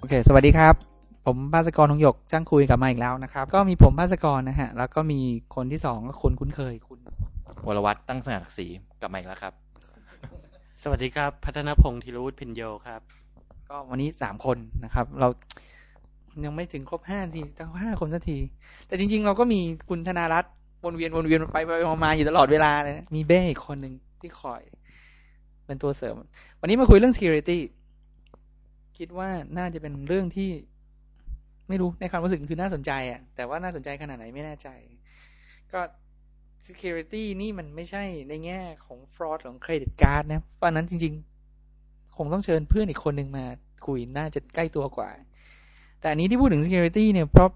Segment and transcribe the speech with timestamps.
[0.00, 0.74] โอเค สวัสดีครับ
[1.26, 5.20] ผมภาสกรทองหยกจ้างคุยกับมาอีกแล้วนะครับ ก็มีผมภาสกรนะฮะ แล้วก็มี
[5.54, 6.98] คนที่สองก็คนคุ้นเคยคุณ
[7.66, 8.66] วรวัตรตั้งสง่าศักดิ์ศรี
[9.00, 9.52] กลับมาอีกแล้วครับ
[10.82, 13.00] สวัสดีครับ พัฒนพงศ์ธีรวุฒิพินโยครับ
[13.68, 15.28] ก็วันนี้สามคนนะครับ เรา
[16.44, 18.38] ยังไม่ถึงครบห้าทีตั้งห้าคนสักที
[18.86, 20.52] แต่จริง ๆ เราก็มีคุณธนารัตน์
[20.84, 24.60] วนเวียนวนเวียนไปไปมามาอยู่ตลอดเวลาเลยนะมีเบ้อีกคนหนึ่งที่คอย
[25.66, 26.14] เป็นตัวเสริม
[26.60, 27.58] วันนี้มาคุยเรื่อง security
[29.00, 29.28] คิดว่า
[29.58, 30.50] น่าจะเป็นเรื่องที่
[31.68, 34.68] ไม่รู้ในความรู้สึกคือน่าสนใจอะ่ะ แต่ว่าน่าสนใจขนาดไหนไม่แน่ใจ
[35.72, 35.80] ก็
[36.66, 41.14] security นี่มันไม่ใช่ในแง่ของ fraud ของ credit card นะเพราะนั้นจริง
[41.64, 43.44] ๆ คงต้องเชิญเพื่อนอีกคนหนึ่งมา
[43.86, 45.10] คุยน่าจะใกล้ตัวกว่า
[46.00, 47.50] แต่อันนี้ที่พูดถึง security เนี่ยเพราะ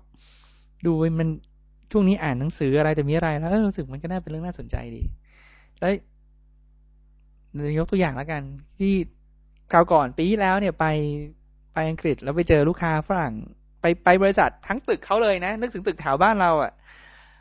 [0.86, 1.29] ดูมัน
[1.92, 5.03] ช่วงนี้อ่านหนังสืออะไรแต่มีอะไรแล้วรู้สึกมันก็น่าเป็นเรื่องน่าสนใจดี
[5.81, 5.92] แล้ว
[7.79, 8.42] ยกตัวอย่างแล้วกัน
[8.79, 8.95] ที่
[9.73, 10.87] คราวก่อนปีที่แล้วเนี่ยไป
[11.75, 13.34] ไปอังกฤษแล้วไปเจอลูกค้าฝรั่ง
[13.81, 16.73] ไปไปบริษัททั้งตึกเขาเลยนะ นึกถึงตึกแถวบ้านเราอะ่ะ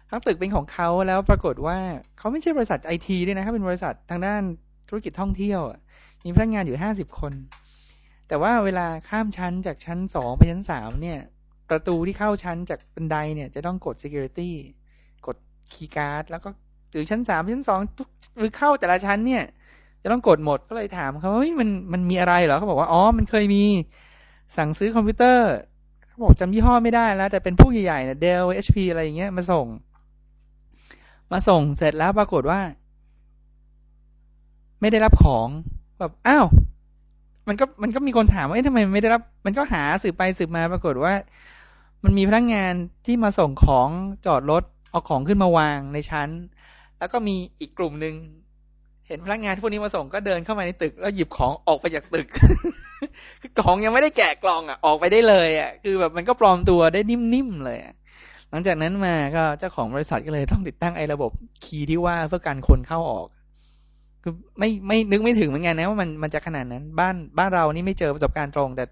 [0.10, 1.78] ทั้งตึกเป็นของเขาแล้วปรากฏว่า
[2.18, 4.42] เขาไม่ใช่บริษัทไอทีด้วยนะเขาเป็นบริษัททางด้าน
[4.90, 5.62] ธุรกิจท่องเที่ยว
[6.24, 7.34] มีพนักงานอยู่ห้าสิบคน
[8.28, 11.20] แต่ว่าเวลาข้ามชั้นจากชั้นสองไปชั้นสามเนี่ย
[11.70, 14.52] ประตูที่เข้าชั้นจากบันไดเนี่ยจะต้องกด security
[15.28, 15.38] กด
[15.74, 16.50] คีย์การ์ดแล้วก็
[16.92, 17.80] หรือชั้นสามชั้นสอง
[18.38, 19.44] หรือเข้าแต่ละชั้นเนี่ย
[20.04, 23.64] จะต้องกดหมดก็เลยถามเขาว่าเฮ้ยมันมันมีอะไรเหรอเขาบอกว่าอ๋อมันเคยมี
[24.58, 25.50] สั่งซื้อคอมพิวเตอร์
[26.08, 29.66] เขาบอกจำยี่ห้อไม่ได้แล้ว แต่เป็นผู้ใหญ่ๆเนี่ย Dell HP อะไรอย่างเงี้ยมาส่ง
[31.32, 32.60] มาส่งเสร็จแล้วปรากฏว่า
[34.82, 35.48] ไม่ได้รับของ
[36.00, 36.46] แบบอ้าว
[37.48, 41.14] มันก็มันก็มีคนถามว่าเอ๊ะทำไมไม่ได้รับ มันก็หาสืบไปสืบมาปรากฏว่า
[42.04, 42.74] มันมีพนักงงาน
[43.06, 43.90] ที่มาส่งของ
[44.26, 46.30] จอดรถเอาของขึ้นมาวางในชั้น
[47.00, 48.16] แล้วก็มีอีกกลุ่มหนึ่ง
[49.08, 52.28] เห็นพนักงานที่พวกนี้มาส่งก็เดินเข้ามาในตึก แล้วหยิบของออกไปจากตึก
[53.42, 57.80] คือกล่องยังไม่ได้แกะกล่องอะ ออกไปได้เลยอะ คือแบบมันก็ปลอมตัวได้นิ่มๆเลย
[58.50, 61.32] หลังจากนั้นมาก็เจ้าของบริษัทก็เลยต้องติดตั้งไอ้ระบบ
[61.64, 63.28] คีย์ที่ว่าเพื่อการคนเข้าออก
[64.24, 68.84] คือไม่ไม่นึกไม่ถึงเหมือนกันนะว่ามันมันจะขนาดนั้น บ้านบ้านเรานี่ไม่เจอประสบการณ์ตรง แต่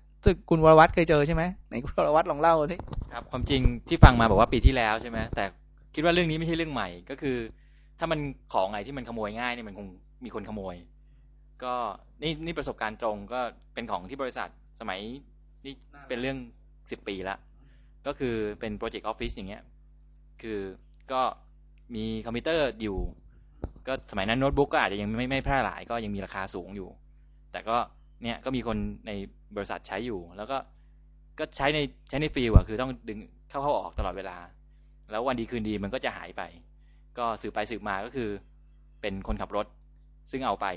[0.49, 2.75] คุณวรวัตรเคยเจอใช่ไหมไหนคุณวรวัตรลองเล่าสิ
[3.13, 5.43] ครับ ความจริงที่ฟังมาบอกว่าปีที่แล้วใช่ไหมแต่
[5.93, 7.37] คิดว่าเรื่องนี้ไม่ใช่เรื่องใหม่ก็คือ
[8.03, 8.19] ถ้ามัน
[8.53, 9.87] ของอันไหนที่มันขโมยง่ายนี่มันคง
[10.25, 10.75] มีคนขโมย
[11.63, 11.73] ก็
[12.21, 13.39] นี่นี่ประสบการณ์ตรงก็
[13.73, 14.99] เป็นของที่บริษัทสมัย
[15.65, 15.73] นี่
[16.07, 16.37] เป็นเรื่อง
[16.91, 17.37] สิบปีละ
[18.07, 19.63] ก็คือเป็น project office อย่างเงี้ย
[20.41, 20.59] คือ
[21.11, 21.21] ก็
[21.95, 22.97] มีคอมพิวเตอร์อยู่
[23.87, 26.89] ก็สมัยนั้นโน้ตบุ๊กก็อาจจะยังไม่ไม่แพร่หลายก็ยังมีราคาสูงอยู่
[27.51, 27.77] แต่ก็
[28.23, 29.11] เนี่ยก็มีคนใน
[29.55, 30.57] บริษัทใช้อยู่ แล้วก็
[31.39, 31.79] ก็ใช้ใน
[32.09, 33.19] ใช้ในฟิลอะคือต้องดึง
[33.49, 34.37] เข้าเข้าออกตลอดเวลา
[35.11, 36.41] แล้ววันดีคืนดีมันก็จะหายไป
[37.17, 38.29] ก็สืบไปสืบมาก็คือ
[39.01, 39.65] เป็นคนขับรถ
[40.31, 40.67] ซึ่งเอาไป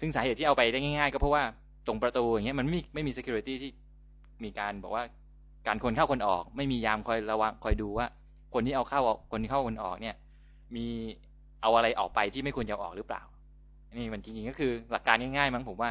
[0.00, 1.42] ซึ่งสาเหตุที่เอาไปได้ง่าย ๆ ก็เพราะว่า
[1.86, 3.70] ตรงประตูอย่างเงี้ยมันไม่ไม่มี security ที่
[4.44, 5.04] มีการบอกว่า
[5.66, 8.06] การคนเข้าคนออก ไม่มียามคอยระวังคอยดูว่า
[8.54, 9.00] คนที่เอาเข้า
[9.32, 10.16] คนที่เข้าคนออกเนี่ย
[10.76, 10.86] มี
[11.62, 13.22] เอาอะไรออกไปที่ไม่ควรจะออกหรือเปล่า
[13.94, 15.90] นี่มันจริงๆก็คือหลักการง่ายๆมั้งผมว่า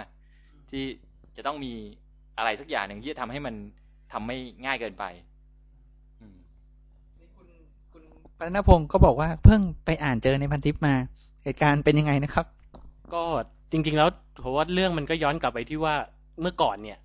[0.69, 0.83] ที่
[1.37, 1.73] จะต้องมี
[2.37, 3.55] อะไรสักอย่างหนึ่งที่จะทำให้มัน
[4.11, 5.05] ทำไม่ง่ายเกินไป
[7.91, 8.03] คุณ
[8.41, 10.95] คุณปัณพงศ์ก็บอกว่าเพิ่งไปอ่านเจอในพันทิปมา
[11.43, 12.45] เหตุการณ์เป็นยังไงนะครับ
[13.13, 13.23] ก็
[13.71, 14.09] จริง ๆ แล้ว
[14.43, 15.95] ผมว่าเรื่องมันก็ย้อนกลับไปที่ว่า
[16.41, 16.97] เมื่อก่อนเนี่ย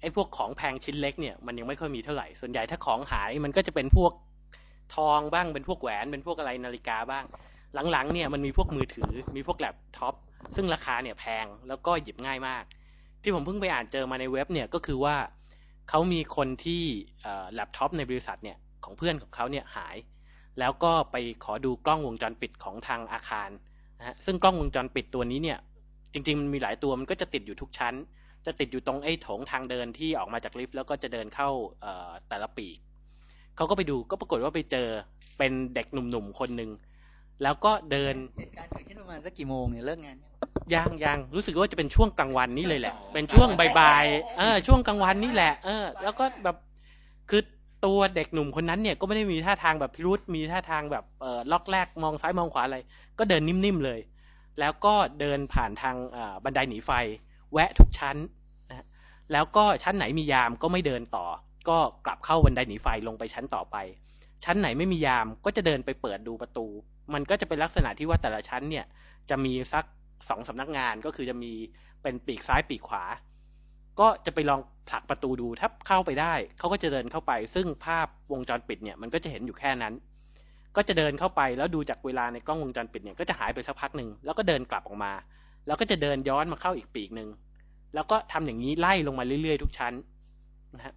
[0.00, 4.12] ไอ้พวกของแพงชิ้นเล็กเนี่ยมันยังไม่ค่อยมีเท่าไหร่ส่วนใหญ่ถ้าของหายมันก็จะเป็นพวก
[4.96, 7.24] ทองบ้างเป็นพวกแหวนเป็นพวกอะไรนาฬิกาบ้าง
[7.92, 10.14] หลังๆเนี่ยมันมีพวกมือถือมีพวกแล็ปท็อป
[10.56, 12.64] ซึ่งราคาเนี่ยแพงแล้วก็หยิบง่ายมาก
[13.22, 15.16] ที่ผมเพิ่งไปอ่านเจอมาในเว็บเนี่ยก็คือว่า
[15.88, 16.82] เขามีคนที่
[17.52, 19.96] แล็ปท็อปในบริษัทเนี่ยของเพื่อนของเขาเนี่ยหาย
[20.58, 23.50] แล้วก็ไปขอดูกล้องวงจรปิดของทางอาคาร
[23.98, 25.58] นะฮะซึ่งกล้องวงจรปิดตัวนี้เนี่ย
[26.12, 27.94] จริงๆมันมีหลายตัวมันก็จะติดอยู่ทุกชั้น
[28.46, 31.50] จะติดอยู่ตรงไอ้โถงทางเดินที่ออกมาจากลิฟต์แล้วก็จะเดินเข้า
[32.28, 32.76] แต่ละปีก
[33.56, 34.88] เขาก็ไปดูก็ปรากฏว่าไปเจอ
[35.38, 36.70] เป็นเด็กหนุ่มๆคนหนึ่ง
[37.42, 40.16] แล้วก็เดินเหตุการณ์เกิดขึ้นประมาณสักกี่โมงเนี่ยเลิกงาน
[40.74, 43.48] ยังยังรู้สึกว่าจะเป็นช่วงกลางวันนี้เลยแหละ เป็นช่วง
[43.78, 46.56] บ่ายๆเออช่วงกลางวันนี่แหละ เออ แล้วก็แบบ
[47.30, 47.42] คือ
[47.84, 52.78] ตัวเด็กหนุ่มคนนั้นเนี่ยก็ไม่ได้มีท่าทางแบบพิรุษมีท่าทางแบบเออล็อกแรกมองซ้ายมองขวาอะไร
[53.18, 54.00] ก็เดินนิ่มๆเลย
[54.60, 55.96] แล้วก็เดินผ่านทาง
[56.44, 56.90] บันไดหนีไฟ
[57.52, 58.16] แวะทุกชั้น
[58.68, 58.86] นะ
[59.32, 61.26] แล้วก็ชั้นไหนมียามก็ไม่เดินต่อ
[61.68, 63.76] ก็กลับเข้าบันไดหนีไฟลงไปชั้นต่อไป
[64.44, 66.66] ชั้นไหนไม่มียามก็จะเดินไปเปิดดูประตู
[67.14, 68.84] มันก็จะเป็นลักษณะที่ว่าแต่ละชั้นเนี่ย
[69.30, 69.84] จะมีสัก
[70.28, 71.52] สองสำนักงานก็คือจะมี
[72.02, 73.04] เป็นปีกซ้ายปีกขวา
[74.00, 79.94] ก็จะไปลองผลักประตูดูถ้าเข้าไปได้เขาก็จะเดินเข้าไป ซึ่งภาพวงจรปิดเนี่ยมันก็จะเห็นอยู่แค่นั้น
[80.76, 85.12] ก็จะเดินเข้าไปแล้วดูจากเวลาในกล้องวงจรปิดเนี่ยก็จะหายไปสักพักหนึ่งแล้วก็เดินกลับออกมา
[85.66, 87.28] แล้วก็จะเดินย้อนมาเข้าอีกปีกหนึ่ง
[87.94, 89.92] แล้วก็ทำอย่างนี้ไล่ลงมาเรื่อยๆ ทุกชั้น
[90.76, 90.94] นะฮะ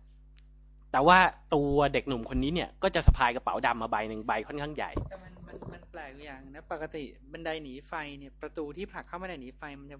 [0.92, 1.18] แต่ว่า
[1.54, 9.97] ตัวเด็กหนุ่มคนนี้เนี่ยก็จะสะพายกระเป๋าดำมาใบหนึ่งใบค่อนข้างใหญ่แต่มันมันมันแปลกอย่างนะปกติบันไดหนีไฟเนี่ยประตูที่ผลักเข้าบันไดหนีไฟมันจะ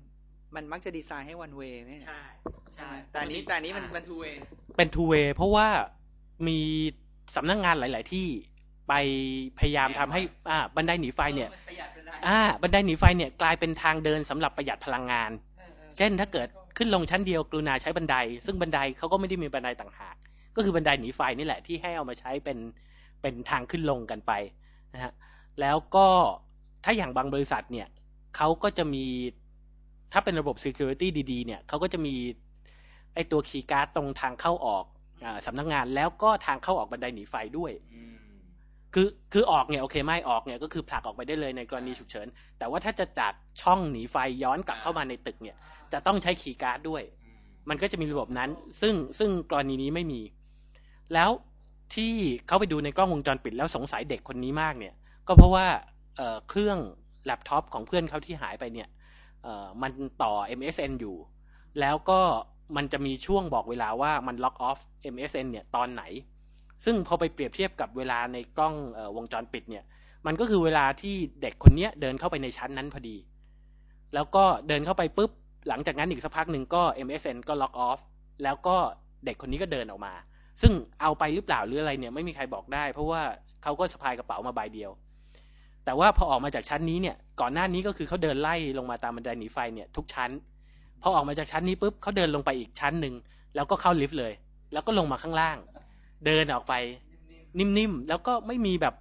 [0.56, 2.22] มันมักจะดีไซน์ให้วันเวย์ไหมใช่
[2.74, 4.40] ใช่ไหมแต่อันนี้แต่อันนี้มันมันทูเวย์
[4.78, 5.68] เป็น two way เพราะว่า
[6.48, 6.60] มี
[7.36, 8.28] สำนักงานหลาย ๆ ที่
[8.90, 8.94] ไป
[9.60, 18.16] พยายามทำให้อ่าบันไดหนีไฟเนี่ยประหยัดบันไดอ่าบันไดหนีไฟเนี่ยกลายเป็นทางเดินสำหรับประหยัดพลังงานเออเออเช่นถ้าเกิดขึ้นลงชั้นเดียวกรุณาใช้บันได
[18.46, 20.16] ซึ่งบันไดเขาก็ไม่ได้มีบันไดต่างหาก
[20.56, 22.58] ก็คือบันไดหนีไฟนี่แหละที่ให้เอามาใช้เป็น
[23.22, 24.32] เป็นทางขึ้นลงกันไป
[24.94, 25.14] นะฮะ
[25.60, 26.08] แล้วก็
[26.84, 27.88] ถ้าอย่างบางบริษัทเนี่ย
[28.36, 29.06] เขาก็จะมี
[30.12, 32.16] ถ้าเป็นระบบ security ดีๆ เนี่ยเขาก็จะมี
[33.14, 34.86] ไอตัวคีย์การ์ดตรงทางเข้าออก
[35.24, 38.14] อาสำนักงานแล้วก็ทางเข้าออกบันไดหนีไฟด้วยอืม
[38.94, 42.28] คือคือออกเนี่ยโอเคไม่ออกเนี่ยก็คือผลักออกไปได้เลยในกรณีฉุกเฉิน
[42.58, 45.56] แต่ว่าถ้าจะจากช่องหนีไฟย้อนกลับเข้ามาในตึกเนี่ย
[45.94, 47.38] จะต้องใช้คีย์การ์ดด้วยอืม
[47.70, 48.50] มันก็จะมีระบบนั้น
[48.82, 50.22] ซึ่งซึ่งกรณีนี้ไม่มี
[51.14, 51.30] แล้ว
[51.96, 52.14] ที่
[52.48, 54.94] เขาไปดูในกล้องวงจรปิดแล้วสงสัยเด็กคนนี้มากเนี่ย
[55.28, 55.68] ก็เพราะว่า
[56.18, 56.78] เอ่อเครื่อง
[57.26, 59.01] แล็ปท็อปของเพื่อนเขาที่หายไปเนี่ยเอ่อ
[59.82, 59.92] มัน
[60.24, 61.18] ต่อ MSN อยู่
[61.80, 62.20] แล้วก็
[62.76, 64.80] มันจะมีช่วงบอกเวลาว่ามัน log off
[65.14, 66.04] MSN เนี่ยตอนไหน
[66.86, 69.84] ซึ่งพอไปเปรียบเทียบกับเวลาในกล้องออวงจรปิดเนี่ย
[70.26, 73.18] มันก็คือเวลาที่เด็กคนเนี้ยเดินเข้าไปในชั้นนั้นพอดี
[74.14, 75.32] แล้วก็เดินเข้าไปปุ๊บ
[75.68, 78.00] หลังจากนั้นอีกสักพักหนึ่งก็ MSN ก็ล็อกออฟ
[78.44, 78.76] แล้วก็
[79.26, 80.14] เด็กคนนี้ก็เดินออกมา
[80.62, 83.22] ซึ่งเอาไปหรือเปล่าหรืออะไรเนี่ยไม่มีใครบอกได้ เพราะว่า
[83.64, 84.92] เขาก็สะพายกระเป๋ามาใบเดียว
[85.86, 90.32] แต่ว่าพอออกมาจากชั้นนี้เนี่ย ก่อนหน้านี้ก็คือเขาเดินไล่ลงมาตามบันไดหนีไฟเนี่ยทุกชั้น
[91.02, 93.14] พอออกมาจากชั้นนี้ปุ๊บเขาเดินลงไปอีกชั้นหนึ่ง
[93.56, 94.34] แล้วก็เข้าลิฟต์เลย
[94.74, 95.58] แล้วก็ลงมาข้างล่าง
[96.26, 96.74] เดินออกไป
[97.58, 98.96] นิ่มๆแล้วก็ไม่มีแบบ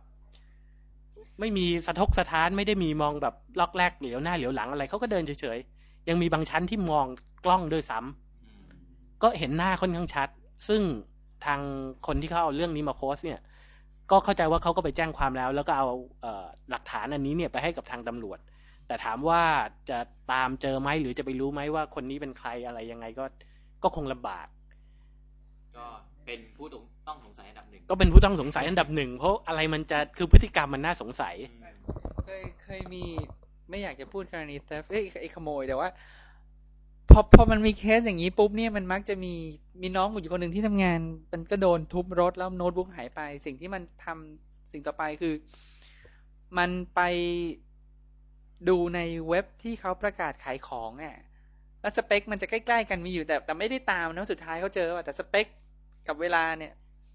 [1.41, 7.06] ไม่มีสะทกสะท้านไม่ได้มีมองแบบล็อกแรกเหลียวหน้าเหลียวหลังอะไรเขาก็เดินเฉยๆยังมีบางชั้นที่มอง
[7.44, 8.65] กล้องด้วยซ้ำอืม
[9.23, 10.29] ก็เห็นหน้าค่อนข้างชัด
[10.69, 10.82] ซึ่ง
[11.44, 11.61] ทาง
[12.06, 13.41] คนที่เขาเอาเรื่องนี้มาโพสเนี่ย
[14.10, 15.88] ก็เข้าใจว่าเขาก็ไปแจ้งความแล้ว แล้วก็เอา
[16.22, 18.38] เอ่อหลักฐานอันนี้เนี่ยไปให้กับทางตำรวจ
[18.86, 19.42] แต่ถามว่า
[19.90, 19.98] จะ
[20.32, 23.24] ตามเจอไหมหรือจะไปรู้ไหมว่าคนนี้เป็นใครอะไรยังไงก็
[23.82, 24.46] ก็คงลำบาก
[25.76, 25.86] ก็
[26.26, 26.66] เป็นผู้
[27.08, 31.76] ต้องสงสัยอันดับหนึ่งก็เป็นผู้ต้องสงสัยอันดับหนึ่งเพราะอะไรมันจะคือพฤติกรรมมันน่าสงสัยอืม
[32.24, 33.04] เคยเคยมี
[33.70, 35.88] ไม่อยากจะพูดกรณี theft เอ้ยไอ้ขโมยแต่ว่า
[37.12, 39.34] พอพอมันมีเคสอย่างนี้ปุ๊บเนี่ยมันมักจะมี
[39.82, 40.98] มีน้องอยู่คนหนึ่งที่ทำงาน
[41.32, 45.34] มันก็โดนทุบรถแล้วโน้ตบุ๊กหายไป สิ่งที่มันทำสิ่งต่อไปคือ
[46.58, 47.00] มันไป
[48.68, 51.18] ดูในเว็บที่เขาประกาศขายของอะ
[51.80, 55.46] แล้วสเปคมันจะใกล้ๆกันมีอยู่แต่ แต่ไม่ได้ตามนะสุดท้ายเขาเจอว่าแต่สเปค
[56.08, 56.72] กับเวลาเนี่ย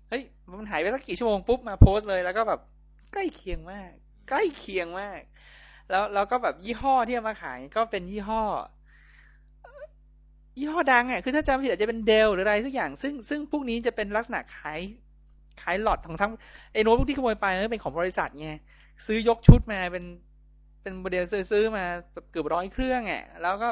[0.10, 0.24] เฮ้ย
[0.60, 2.62] มันหายไปสักกี่ชั่วโมงปุ๊บมาโพสต์เลยแล้วก็แบบ
[3.14, 3.92] ใกล้เคียงมาก
[4.30, 5.22] ใกล้เคียงมาก
[5.90, 8.44] แล้วแล้วก็แบบยี่ห้อที่มาขายก็เป็นยี่ห้อ
[10.58, 14.80] ยี่ห้อดังอะคือถ้าจำไม่ผิดอาจจะเป็นเดลหรืออะไรสักอย่าง ซึ่งซึ่งพวกนี้จะเป็นลักษณะขาย
[15.62, 16.32] ขายหลอดของทั้ง
[16.74, 18.50] ไอ้โน้ตบุ๊กที่ขโมยไปก็เป็นของบริษัทไง
[19.06, 20.04] ซื้อยกชุดมาเป็น
[20.82, 21.86] เป็นโมเดลซื้อมา
[22.32, 23.70] เกือบร้อยเครื่องอะแล้วก็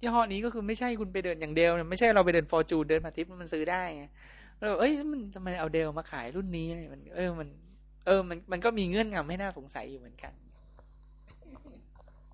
[0.00, 4.04] ยี่ห้อนี้ก็คือไม่ใช่คุณไปเดินอย่างเดลเนี่ยไม่ใช่เราไปเดินฟอร์จูนเดินมาทิปมันซื้อได้ไง
[4.58, 7.48] แล้วแบบเอ้ยมันทำไมเอาเดลมาขายรุ่นนี้มัน เออมัน
[8.06, 10.32] เออมันมันก็มีเงื่อนงำให้น่าสงสัยอยู่เหมือนกัน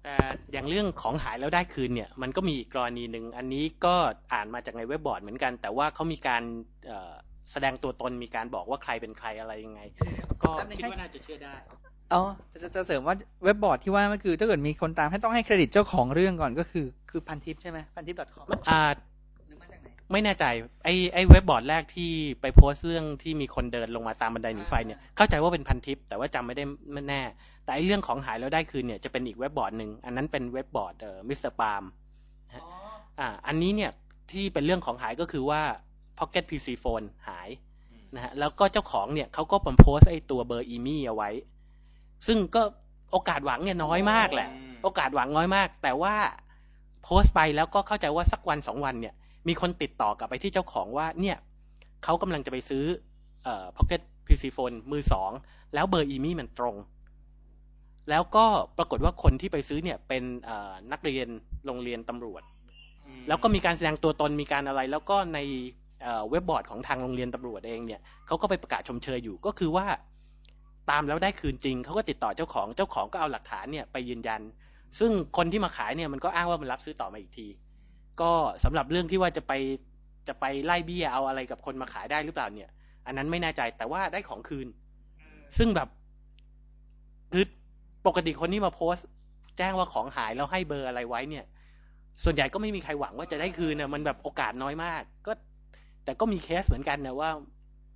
[0.05, 0.17] แต่
[0.53, 3.95] อย่างเรื่องของหายแล้วได้คืนเนี่ย มันก็มีอีกกรณีหนึ่ง อันนี้ก็
[4.33, 6.43] อ่านมาจากในเว็บบอร์ดเหมือนกัน แต่ว่าเขามีการ
[6.87, 7.13] เอ่อ
[7.53, 9.81] แสดงตัวตนมีการบอกว่าใครเป็นใครอะไรยังไง
[10.43, 11.57] ก็แป๊บนึงคิดให้ว่าน่าจะเชื่อได้
[12.13, 13.15] อ๋อจะจะจะเสริมว่า
[13.45, 19.18] เว็บบอร์ดที่ว่ามันคือถ้าเกิดมีคนตามให้ต้องให้เครดิตเจ้าของเรื่องก่อนก็คือคือพันทิปใช่ไหมพันทิป .com อ่าหรือมาจาก
[20.11, 20.45] ไหนไม่แน่ใจ
[20.85, 22.11] ไอ้ไอ้เว็บบอร์ดแรกที่
[22.41, 27.23] ไปโพสต์เรื่องที่มีคนเดินลงมาตามบันไดหนีไฟเนี่ยเข้าใจว่าเป็นพันทิป แต่ว่าจำไม่ได้ไม่แน่
[27.65, 31.85] แต่ไอ้เรื่องของหายแล้วได้คืนเนี่ยจะเป็นอีกเว็บบอร์ดหนึ่งอันนั้นเป็นเว็บบอร์ดเอ่อมิสเตอร์ปาล์ม
[32.53, 32.63] อ๋อ
[33.21, 33.91] อ่าอันนี้เนี่ย
[34.31, 35.63] ที่เป็นเรื่องของหายก็คือว่า
[36.19, 37.49] Pocket PC Phone หาย
[38.15, 41.31] นะฮะแล้วก็เจ้าของเนี่ยเขาก็ปโพสต์ไอ้ตัวเบอร์อีมี่เอาไว้
[42.27, 42.63] ซึ่งก็
[43.13, 46.15] โอกาสหวังเนี่ยน้อยมากแหละอืมโอกาสหวังน้อยมาก แต่ว่า
[47.03, 49.15] โพสต์ไปแล้วก็เข้าใจว่าสักวันสองวันเนี่ย
[49.49, 51.37] มีคนติดต่อกลับไปที่เจ้าของว่าเนี่ย
[52.05, 52.85] เขากำลังจะไปซื้อ
[53.45, 55.31] เอ่อ Pocket PC Phone มือสอง
[55.75, 56.77] แล้วเบอร์อีมี่มันตรง
[58.11, 58.45] แล้วก็
[58.79, 60.23] ปรากฏว่าคนที่ไปซื้อเนี่ยเป็น
[60.93, 61.29] นักเรียน
[61.67, 62.43] โรงเรียนตำรวจ
[63.29, 65.39] แล้วก็มีการแสดงตัวตนมีการอะไร แล้วก็ใน
[66.31, 69.87] เว็บบอร์ดของทางโรงเรียนตำรวจเองเนี่ยเขาก็ไปประกาศชมเชยอยู่ก็คือว่า
[70.91, 74.41] ตามแล้วได้คืนจริง เขาก็ติดต่อเจ้าของ เจ้าของก็เอาหลักฐานเนี่ยไปยืนยัน
[74.99, 77.47] ซึ่งคนที่มาขายเนี่ยมันก็อ้างว่ามันรับซื้อต่อมาอีกที
[78.21, 78.33] ก็
[78.65, 79.53] สำหรับเรื่องที่ว่าจะไป
[80.29, 82.71] จะไปไล่เบี้ยเอาอะไรกับคนมาขายได้หรือเปล่าเนี่ย
[83.07, 84.69] อันนั้นไม่แน่ใจแต่ว่าได้ของคืน
[85.59, 85.89] ซึ่งแบบ
[87.33, 87.45] คือ
[88.07, 89.07] ปกติคนที่มาโพสต์
[89.59, 91.45] แจ้งว่าของหายแล้วให้เบอร์อะไรไว้เนี่ย
[92.25, 95.33] ส่วนใหญ่ก็ไม่มีใครหวังว่าจะได้คืนนะมันแบบโอกาสน้อยมาก ก็
[96.05, 97.31] แต่ก็มีเคสเหมือนกันนะว่า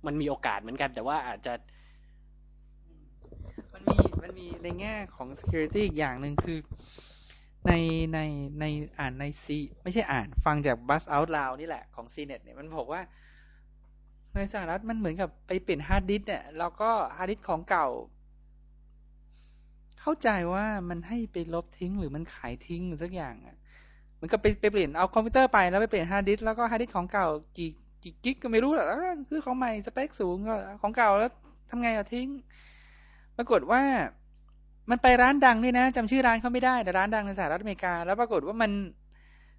[0.05, 1.53] มันมีโอกาสเหมือนกัน แต่ว่าอาจจะ
[3.73, 6.57] มันมีมันมีในแง่ของ security อีกอย่างหนึ่งคือ
[7.67, 7.73] ใน
[8.13, 8.19] ใน
[8.59, 8.65] ใน
[8.99, 13.01] อ่านในซีไม่ใช่อ่านฟังจาก bus out loud นี่แหละของ CNET เนี่ยมันบอกว่า
[14.35, 17.87] ในสหรัฐมันเหมือนกับไปเปลี่ยนฮาร์ดดิสก์เนี่ยแล้วก็ฮาร์ดดิสก์ของเก่า
[20.01, 23.55] เข้าใจว่ามันให้ไปลบทิ้งหรือมันขายทิ้งหรือสักอย่างอะ
[24.15, 27.27] เหมันก็ไปไปเปลี่ยนเอาคอมพิวเตอร์ไปแล้วไปเปลี่ยนฮาร์ดดิสก์แล้วก็ฮาร์ดดิสก์ของเก่า
[27.57, 27.71] กี่
[28.03, 31.31] กี่ gig ก็ไม่รู้แหละแล้วคือของใหม่สเปคสูงก็ของเก่าแล้ว
[31.69, 32.27] ทำไงอะทิ้ง
[33.37, 33.81] ปรากฏว่า
[34.89, 38.71] มันไปร้านดังด้วยนะจำชื่อร้านเขาไม่ได้แต่ร้านดังในสหรัฐอเมริกา แล้วปรากฏว่ามัน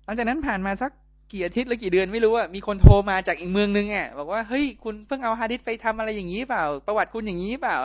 [0.05, 0.91] หลังจากนั้นผ่านมาสัก
[1.33, 7.77] กี่อาทิตย์หรือกี่เดือนไม่รู้อะมีคนโทรมาจากอีกเมืองนึงอะบอกว่าเฮ้ยคุณเพิ่งเอาฮาร์ดดิสก์ไปทำอะไรอย่างนี้เปล่า ประวัติคุณอย่างนี้เปล่า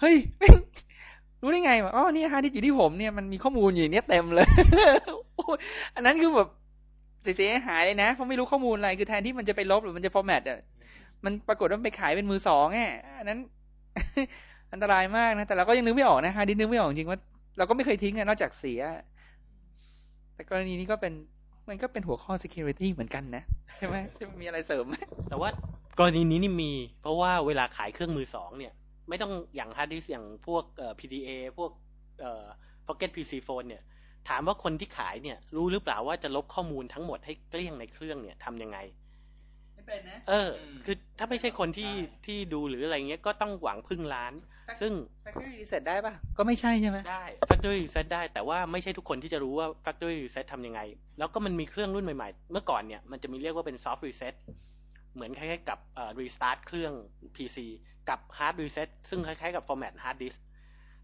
[0.00, 0.16] เฮ้ย
[1.42, 4.48] รู้ได้ไงวะอ๋อนี่ฮาร์ดดิสก์อยู่ที่ผมเนี่ยมันมีข้อมูลอยู่เนี้ยเต็มเลย
[5.94, 6.48] อันนั้นคือแบบ
[7.22, 10.58] เสียหายเลยนะเพราะไม่รู้ข้อมูลอะไรคือแทนที่มันจะไปลบหรือมันจะ format อะ
[11.24, 13.38] มันปรากฏว่าไปขายเป็นมือสองอะอันนั้น
[14.74, 17.18] อันตรายมากนะ แต่เราก็ยังนึกไม่ออกนะฮาร์ดดิสก์นึกไม่ออกจริงว่า
[17.58, 18.80] เราก็ไม่เคยทิ้งอะนอกจากเสีย
[20.34, 21.12] แต่กรณีนี้ก็เป็น
[21.68, 23.42] มันก็เป็นหัวข้อ security เหมือนกันนะ
[23.76, 24.94] ใช่ไหมใช่ไหมมีอะไรเสริมไหม
[25.28, 25.48] แต่ว่า
[25.98, 28.72] กรณีนี้นี่มี เพราะว่าเวลาขายเครื่องมือสองเนี่ย
[29.08, 31.28] ไม่ต้องอย่างฮาร์ดดิสก์อย่างพวกเอ่อ PDA
[31.58, 31.70] พวก
[32.20, 32.44] เอ่อ
[32.86, 33.82] Pocket PC Phone เนี่ย
[34.28, 38.78] ถามว่าคนที่ขายเนี่ย รู้หรือเปล่าว่าจะลบข้อมูลทั้งหมดให้เกลี้ยงในเครื่องเนี่ยทำยังไง
[39.74, 40.50] ไม่เป็นนะเออ
[40.84, 41.92] คือถ้าไม่ใช่คนที่
[42.26, 44.32] ที่ดูหรืออะไรเงี้ยก็ต้องหวังพึ่งร้าน
[44.80, 44.92] ซึ่ง
[45.24, 50.80] factory reset ได้ปะก็ไม่ใช่ใช่ไหมได้ factory reset ได้ แต่ว่าไม่ใช่ทุกคนที่จะรู้ว่า factory reset ทำยังไง
[51.18, 54.34] แล้วก็มันมีเครื่องรุ่นใหม่ๆ เมื่อก่อนเนี่ยมันจะมีเรียกว่าเป็น soft reset
[55.14, 56.92] เหมือนคล้ายๆกับเอ่อ restart เครื่อง
[57.36, 57.58] PC
[58.08, 60.38] กับ hard reset ซึ่งคล้ายๆกับ format hard disk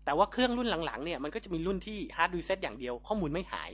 [0.04, 3.70] แต่ว่าเครื่องรุ่นหลังๆเนี่ยมันก็จะมีรุ่นที่ hard reset อย่างเดียวข้อมูลไม่หาย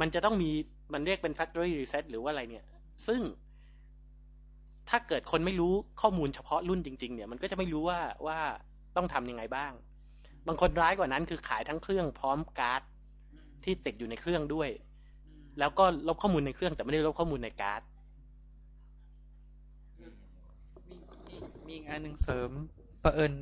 [0.00, 0.50] มันจะต้องมี
[0.92, 2.64] มันเรียกเป็น factory reset หรือว่าอะไรเนี่ย
[3.06, 3.20] ซึ่ง
[4.88, 8.38] ถ้าเกิดคนไม่รู้ข้อมูลเฉพาะรุ่นจริง ๆ เนี่ย มันก็จะไม่รู้ว่าว่า
[8.96, 9.72] ต้องทำยังไงบ้าง
[10.46, 12.82] บางคนร้ายกว่านั้นคือขายทั้งเครื่องพร้อมการ์ด
[13.64, 14.68] ที่ติดอยู่ในเครื่องด้วย
[15.58, 17.82] แล้วก็ลบข้อมูลในเครื่องแต่ไม่ได้ลบข้อมูลในการ์ด
[20.88, 20.96] มี
[21.28, 22.50] มีมีอีกอันหนึ่งเสริม
[23.02, 23.32] ประเอิญ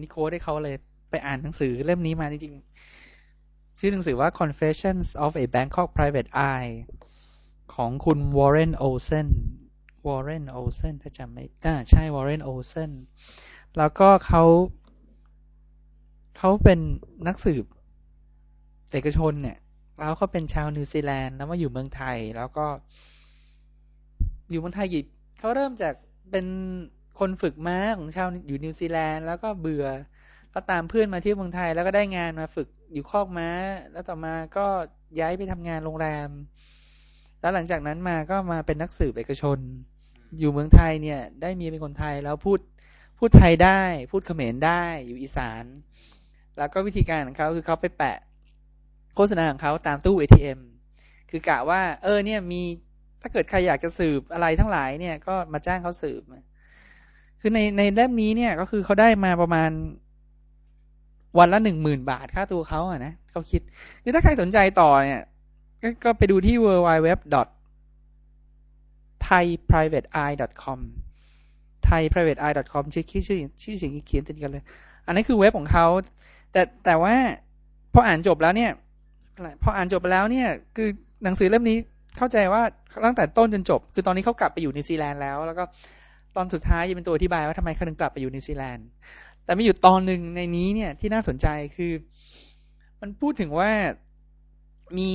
[0.00, 0.76] นิโคได้เขาเลย
[1.10, 6.72] ไปอ่านหนังสือเล่มนี้มาจริงๆ ชื่อหนังสือว่า Confessions of a Bangkok Private Eye
[7.74, 9.28] ของคุณ Warren Olsen
[10.06, 12.90] Warren Olsen ถ้าจำไม่อ่าใช่ Warren Olsen
[13.78, 14.44] แล้วก็เขา
[16.38, 16.78] เขาเป็น
[17.26, 17.64] นักสืบ
[18.92, 19.58] เอกชนเนี่ย
[19.98, 22.66] แล้วเขาเป็นชาวนิวซีแลนด์แล้วมาอยู่เมืองไทย แล้วก็
[24.50, 25.04] อยู่เมืองไทยกี่
[25.38, 25.94] เขาเริ่มจาก
[26.30, 26.46] เป็น
[27.18, 29.86] คนฝึกม้าของชาวอยู่นิวซีแลนด์แล้วก็เบื่อ
[30.54, 33.48] ก็ตามเพื่อนมาเที่ยวเมืองไทย แล้วก็ได้งานมาฝึกอยู่คอกม้า
[33.92, 34.66] แล้วต่อมาก็
[35.20, 36.28] ย้ายไปทำงานโรงแรม
[37.40, 39.58] แล้วหลังจากนั้นมาก็มาเป็นนักสืบเอกชน
[40.38, 42.60] อยู่เมืองไทยเนี่ย ได้มีเป็นคนไทยแล้วพูด
[43.18, 45.64] พูดไทยได้ พูดเขมรได้อยู่อีสาน
[46.58, 48.18] แล้วก็วิธีการของเขาคือเขาไปแปะ
[49.16, 50.60] โฆษณาของเขาตามตู้ ATM
[51.30, 52.62] คือกะว่า เออ เนี่ยมี
[53.22, 56.22] ถ้าเกิดใครอยากจะสืบอะไรทั้งหลายเนี่ย ก็มาจ้างเขาสืบ
[57.40, 59.70] คือในในเล่มนี้เนี่ย ก็คือเขาได้มาประมาณ
[61.38, 63.60] วันละหนึ่งหมื่นบาทค่าตัวเขาอะนะเขาคิด
[64.02, 65.22] คือถ้าใครสนใจต่อเนี่ย
[65.82, 67.08] ก็ก็ไปดูที่ w w w
[69.26, 70.80] thaiprivateeye.com
[71.88, 74.64] thaiprivateeye.com ชื่อชื่อชื่อชื่อเสียงเขียนติดกันเลย
[75.06, 75.86] อันนี้คือเว็บของเขา
[76.56, 77.14] แต่แต่ว่า
[77.94, 78.70] พออ่านจบแล้วเนี่ย
[79.62, 80.88] พออ่านจบไปแล้วเนี่ย คือ
[81.24, 81.76] หนังสือเล่มนี้
[82.18, 82.62] เข้าใจว่า
[83.04, 85.64] ตั้งแต่ต้นจนจบ คือตอนนี้เขากลับไปอยู่นิวซีแลนด์แล้ว แล้วก็
[86.36, 88.86] ตอนสุดท้ายจะเป็นตัวอธิบายว่าทำไมเขาถึงกลับไปอยู่นิวซีแลนด์
[89.44, 91.46] แต่มีอยู่ตอนหนึ่งในนี้เนี่ยที่น่าสนใจ
[91.76, 91.92] คือ
[93.00, 93.70] มันพูดถึงว่า
[94.98, 95.12] มี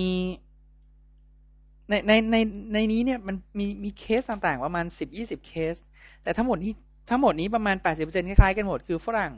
[1.89, 2.37] ในในใน
[2.73, 5.75] ในนี้เนี่ยมันมีมีเคสต่างๆประมาณสิบยี่สิบเคส
[6.23, 6.73] แต่ทั้งหมดนี้
[7.09, 9.33] ทั้งหมดนี้ประมาณแปดสิบเปอร์เซ็นคล้ายๆกันหมดคือฝรั่ง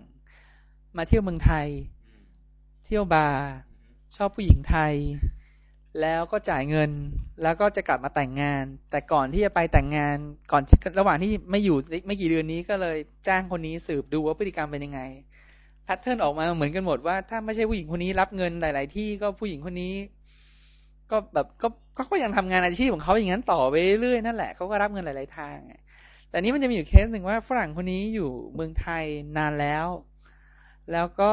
[0.97, 1.67] มาเที่ยวเมืองไทย
[2.85, 3.43] เที่ยวบาร์
[4.15, 4.93] ชอบผู้หญิงไทย
[6.01, 6.91] แล้วก็จ่ายเงิน
[7.41, 10.17] แล้วก็จะกลับมาแต่งงาน แต่ก่อนที่จะไปแต่งงาน
[10.51, 10.63] ก่อน
[10.99, 12.97] ระหว่างที่ไม่อยู่ไม่กี่เดือนนี้ก็เลย
[13.27, 15.01] จ้างคนนี้สืบดูว่าพฤติกรรมเป็นยังไง
[15.83, 19.93] pattern ออกมาเหมือนกันหมดว่า ถ้าไม่ใช่ผู้หญิงคนนี้รับเงินหลาย ๆ ที่ก็ผู้หญิงคนนี้
[21.11, 21.67] ก็แบบก็
[22.11, 25.57] ก็ยังทำงานอาชีพของเขาอย่างนั้นต่อไปเรื่อยๆนั่นแหละเขาก็รับเงินหลาย ๆ ทาง
[26.29, 29.03] แต่นี้มันจะมีอยู่เคสหนึ่งว่าฝรั่งคนนี้อยู่เมืองไทย
[29.37, 29.87] นานแล้ว
[30.91, 31.31] แล้วก็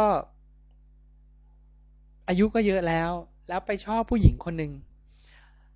[2.30, 3.10] อายุก็เยอะแล้ว
[3.48, 4.72] แล้วไปชอบผู้หญิงคนหนึ่ง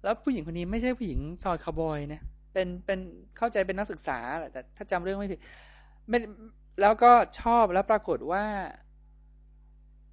[0.02, 2.99] แล้วผู้หญิงคนนี้ไม่ใช่ผู้หญิงซอยคาร์บอยนะเป็นเป็น
[3.38, 4.18] เข้าใจเป็นนักศึกษา
[4.52, 5.40] แต่ถ้าจำเรื่องไม่ผิด
[6.08, 6.18] ไม่
[6.80, 8.44] แล้วก็ชอบแล้วปรากฏว่า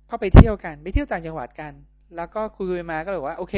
[0.08, 1.74] เข้าไปเที่ยวกัน ไปเที่ยวต่างจังหวัดกัน
[2.16, 3.56] แล้วก็คุยไปมาก็เลยว่า โอเค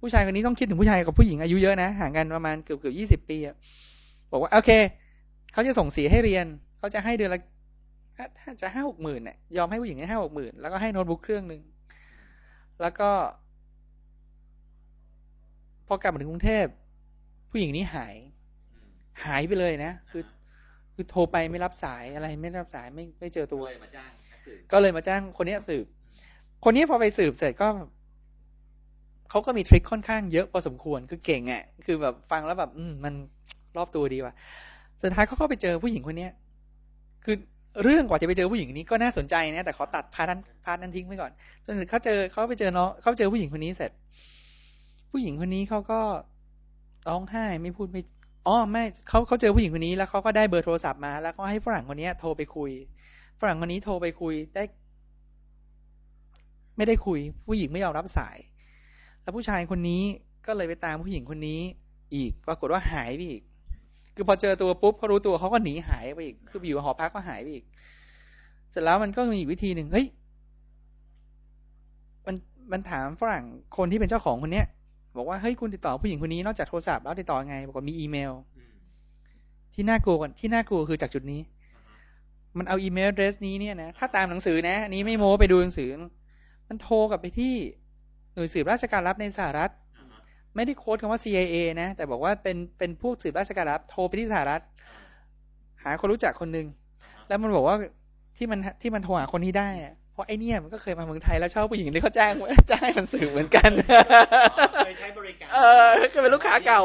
[0.00, 3.54] ผู้ชายคนนี้ต้องคิดถึงผู้ชายกับผู้หญิงอายุเยอะนะห่างกันประมาณเกือบเกือบยี่สิบปีอะ
[4.32, 4.70] บอกว่าโอเค
[5.52, 6.46] เขาจะส่งสีให้เรียน
[6.78, 7.40] เขาจะให้เดือนละ
[8.16, 11.62] ถ้าจะห้าหกหมื่นเนี่ยยอมให้ผู้หญิงให้ห้าหกหมื่นแล้วก็ให้โน้ตบุ๊กเครื่องหนึ่ง
[12.80, 13.10] แล้วก็
[15.86, 16.66] พอกลับมาถึงกรุงเทพ
[17.50, 18.14] ผู้หญิงนี้หาย
[19.24, 20.22] หายไปเลยนะคือ
[20.94, 25.86] คือโทรไปไม่รับสายอะไรไม่รับสายไม่ไม่เจอตัวเลยมาจ้างนักสืบก็เลยมาจ้างคนเนี้ยสืบ
[26.64, 27.68] คนนี้พอไปสืบเสร็จก็
[29.30, 33.14] เขาก็มีทริคค่อนข้างเยอะพอสมควรคือเก่งอะ่ะ คือแบบฟังแล้วแบบ อืมมัน
[33.76, 34.34] รอบตัวดีว่ะ
[35.02, 36.32] สุดท้ายเขาก็ไปเจอผู้หญิงคนเนี้ย
[37.24, 37.36] คือ
[37.82, 41.32] เรื่องกว่าจะไปเจอผู้หญิงนี้ก็น่าสนใจนะ แต่ขอตัด part นั้น part นั้นทิ้งไว้ก่อน
[41.64, 43.90] จนถึงเขาเจอเขาไปเจอน้องเขาเจอผู้หญิงคนนี้เสร็จ
[45.10, 46.00] ผู้หญิงคนนี้เขาก็
[47.08, 48.02] ร้องไห้ไม่พูดไม่
[48.46, 52.70] อ๋อไม่เขาเขาเจอผู้หญิงคนนี้แล้วเขาก็ได้เบอร์โทรศัพท์มา แล้วก็ให้ฝรั่งคนนี้โทรไปคุย
[53.40, 54.64] ฝรั่งคนนี้โทรไปคุยได้
[56.76, 58.36] ไม่ได้คุย ผู้หญิงไม่ยอมรับสาย
[59.22, 60.02] แล้วผู้ชายคนนี้
[60.46, 61.60] ก็เลยไปตามผู้หญิงคนนี้
[62.14, 63.42] อีกปรากฏว่าหายไปอีก
[64.14, 67.64] คือพอเจอตัวปุ๊บเขารู้ตัวเขาก็หนีหายไปอีก คือไปอยู่หอพักก็หายไปอีก
[68.70, 70.06] เสร็จแล้วมันก็มีอีกวิธีหนึ่งเฮ้ย
[72.26, 72.36] มัน
[72.72, 73.44] มันถามฝรั่ง
[73.76, 74.66] คนที่เป็นเจ้าของคนเนี้ย
[75.16, 78.32] บอกว่าเฮ้ยคุณติดต่อผู้หญิงคนนี้นอกจากโทรศัพท์แล้วติดต่อไงบอกว่ามีอีเมล
[79.74, 81.40] ที่น่ากลัวกว่าที่น่ากลัวคือจากจุดนี้
[82.58, 85.88] มันเอาอีเมล address นี้เนี่ยนะถ้าตามหนังสือนะอันนี้ไม่โม้ไปดูหนังสือ
[86.68, 87.54] มันโทรกลับไปที่
[88.34, 89.70] หน่วยสืบราชการลับในสหรัฐ
[90.54, 94.62] ไม่ได้ quote คำว่า CIA นะ แต่บอกว่าเป็นเป็นพวกสืบราชการลับโทรไปที่สหรัฐ
[95.82, 96.66] หาคนรู้จักคนหนึ่ง
[97.28, 97.76] แล้วมันบอกว่า
[98.36, 102.32] ที่มันที่มันโทรหาคนนี้ได้อะเพราะไอเนี่ยมันก็เคยมาเมืองไทยแล้วชอบผู้หญิงที่เขาจ้าง
[102.70, 103.70] จ้างให้มันสืบเหมือนกัน
[104.86, 106.82] เคยใช้บริการเออก็เป็นลูกค้าเก่า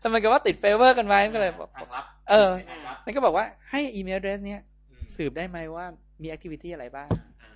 [0.00, 5.84] แล้วมันก็ว่าติด favor กันไว้ก็เลยบอกทางลับเออทางลับมันก็บอกว่าให้ email address เนี้ยอืมสืบได้ไหมว่า
[6.22, 7.08] มี activity อะไรบ้าง
[7.42, 7.52] อ่า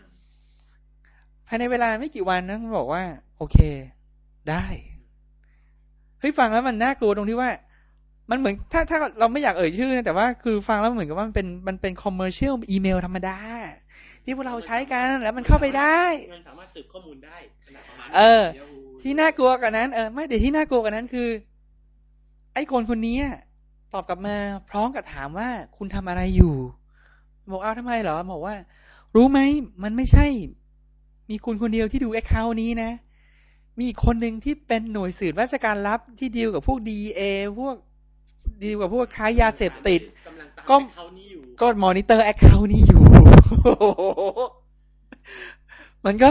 [1.47, 3.03] ภายในเวลาไม่กี่วันนะมันบอกว่า
[3.39, 3.59] โอเค
[4.51, 4.65] ได้
[6.21, 7.51] เฮ้ยฟังแล้วมันน่ากลัวตรงที่ว่า
[8.31, 13.39] มันเหมือนถ้าถ้าเราไม่อยากเอ่ยชื่อนะแต่ว่าคือฟังแล้วเหมือนกับว่ามันเป็นมันเป็น commercial email ธรรมดา
[14.25, 16.01] ที่พวกเราใช้กันแล้วมันเข้าไปได้
[16.35, 18.69] มันสามารถสืบข้อมูลได้ขนาดประมาณเออเดี๋ยว
[19.03, 21.29] ที่น่ากลัวกว่านั้นเออไม่แต่ที่น่ากลัวกว่านั้นคือ
[22.55, 23.37] ไอ้คนคนนี้อะ
[23.93, 24.37] ตอบกลับมา
[24.71, 26.55] พร้อมกับถามว่าคุณทำอะไรอยู่
[27.51, 28.55] บอกเอาทำไมเหรอบอกว่า
[29.15, 29.41] รู้ไหม
[29.83, 30.27] มันไม่ใช่
[31.31, 32.91] มีคุณคนเดียวที่ดู account นี้นะ
[33.79, 37.21] มีอีกคนหนึ่งที่เป็นหน่วยสืบราชการลับที่ดีลกับพวก DEA
[37.61, 37.77] พวก
[38.63, 43.03] ดีลกับพวกค้ายาเสพติดกำลังตามก็เขานี้อยู่ก็ monitor account นี้อยู่
[46.07, 46.29] มันก็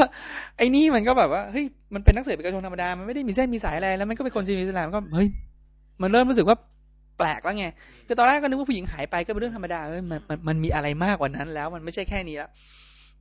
[0.57, 5.27] ไอ้นี่มันก็แบบว่าเฮ้ยมันเป็นนักสืบเอกชนธรรมดา มันไม่ได้มีเส้นมีสายอะไรแล้วมันก็เป็นคนจีนอิสลามก็เฮ้ย
[6.01, 6.57] มันเริ่มรู้สึกว่า
[7.17, 7.65] แปลกแล้วไง
[8.07, 12.49] คือตอนแรกก็นึกว่าผู้หญิงหายไปก็เป็นเรื่องธรรมดาเฮ้ยมันมันมันมีอะไรมากกว่านั้น แล้วมันไม่ใช่แค่นี้แล้ว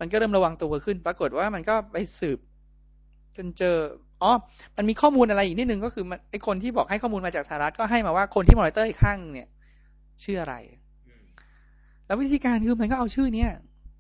[0.01, 2.39] มันก็เริ่มระวังตัวขึ้น ปรากฏว่ามันก็ไปสืบ
[3.37, 3.77] จนเจอ
[4.23, 4.33] อ๋อ
[4.77, 9.49] มันมีข้อมูลอะไรอีกนิดนึงก็คือไอคนที่บอกให้ข้อมูลมาจากสหรัฐก็ให้มาว่าคนที่มอนิเตอร์อีกข้างเนี่ย
[10.25, 10.55] ชื่ออะไร
[12.07, 13.51] แล้ววิธีการคือมันก็เอาชื่อเนี้ย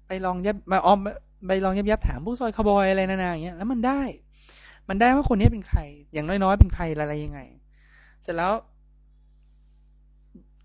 [0.07, 0.99] ไปลองยับมาออม
[1.47, 4.01] ไปลองยับยับถามผู้ซอยคาบอยอะไรนานาอย่างเงี้ยแล้วมันได้
[4.89, 5.81] มันได้ว่าคนนี้เป็นใคร
[6.13, 7.41] อย่างน้อยๆเป็นใครอะไรยังไง
[8.23, 8.53] เสร็จแล้ว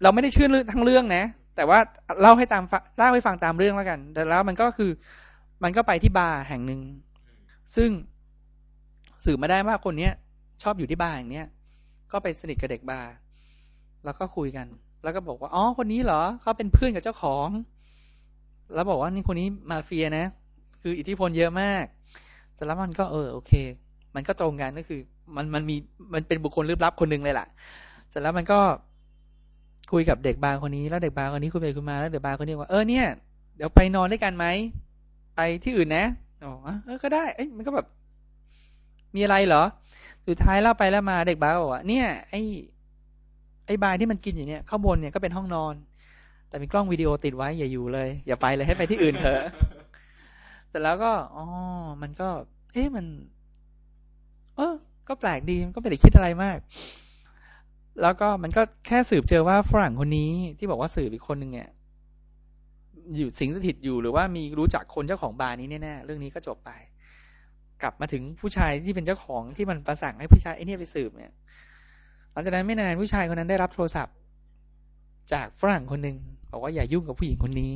[0.01, 1.23] เราไม่ได้ชื่อทั้งเรื่องนะ
[1.55, 1.79] แต่ว่า
[2.21, 4.91] เล่าให้ตามฟังเล่าให้ฟังตามเรื่องแล้วกัน แต่แล้วมันก็คือ
[5.63, 6.81] มันก็ไปที่บาร์แห่งหนึ่ง
[7.75, 7.89] ซึ่ง
[9.25, 10.11] สืบมาได้ว่าคนเนี้ย
[10.63, 11.47] ชอบอยู่ที่บาร์อย่างเนี้ย
[12.11, 13.11] ก็ไปสนิทกับเด็กบาร์
[14.05, 14.67] แล้วก็คุยกัน
[15.03, 17.47] แล้วก็บอกว่าอ๋อคนนี้เหรอเขาเป็นเพื่อนกับเจ้าของ
[18.73, 20.25] แล้วบอกว่านี่คนนี้มาเฟียนะ
[20.81, 21.85] คืออิทธิพลเยอะมาก
[22.53, 23.51] เสร็จแล้วมันก็เออโอเค
[24.15, 24.99] มันก็ตรงกันก็คือ
[25.35, 25.75] มันมันมี
[26.13, 27.47] มันเป็นบุคคลลึกลับคนหนึ่งเลยล่ะ
[28.09, 28.59] เสร็จแล้วมันก็
[29.91, 33.05] คุยกับเด็กบาร์คนนี้แล้วเด็กบาร์คนนี้คุยไปคุยมาแล้วเด็กบาร์คนนี้ว่าเออเนี่ย
[33.55, 34.45] เดี๋ยวไปนอนด้วยกันไหม
[35.35, 36.05] ไปที่อื่นนะ
[36.43, 36.51] อ๋อ
[36.85, 37.85] เออก็ได้เอ้ยมันก็แบบ
[39.15, 39.63] มีอะไรเหรอ
[40.27, 42.41] สุดท้ายเล่าไปแล้วมาเด็กบาร์ก็บอกว่าเนี่ย ไอ้
[43.65, 45.75] ไอ้บาร์ที่มันกินอยู่เนี่ยข้างบนเนี่ยก็เป็นห้องนอน
[46.49, 49.41] แต่มีกล้องวิดีโอติดไว้อย่าอยู่เลย อย่าไปเลยให้ไปที่อื่นเถอะ
[50.69, 51.45] เสร็จแล้วก็อ๋อ
[52.01, 52.29] มันก็
[52.73, 53.05] เอ๊ะมัน
[54.55, 54.73] เออ
[55.07, 56.57] ก็แปลกดีมันก็ไม่ได้คิดอะไรมาก
[58.01, 61.69] แล้วก็มันก็แค่สืบเจอว่าฝรั่งคนนี้ที่บอกว่าสืบอีกคนหนึ่งเนี่ย
[63.17, 66.71] อยู่สิงสถิตอยู่หรือว่ามีรู้จักคนเจ้าของบาร์นี้แน่ๆเรื่องนี้ก็จบไป
[67.83, 71.31] กลับมาถึงผู้ชายที่เป็นเจ้าของที่มันประสั่งให้ผู้ชายไอ้เนี่ยไปสืบเนี่ย
[72.31, 74.15] หลังจากนั้นไม่นานผู้ชายคนนั้นได้รับโทรศัพท์
[75.33, 76.17] จากฝรั่งคนหนึ่ง
[76.51, 77.73] บอกว่าอย่ายุ่งกับผู้หญิงคนนี้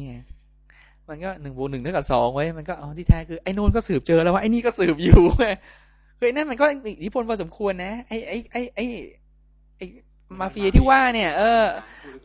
[1.09, 5.47] มันก็หนึ่งบวกหนึ่งเท่ากับสองไว้มันก็อ๋อที่แท้คือไอ้นู่นก็สืบเจอแล้วว่าไอ้นี่ก็สืบอยู่ไง
[6.17, 8.85] คือไอ้นั่นมันก็อิทธิพลพอสมควรนะไอ้ไอ้ไอ้ไอ้
[9.77, 9.85] ไอ้
[10.39, 11.65] มาเฟียที่ว่าเนี่ย เออ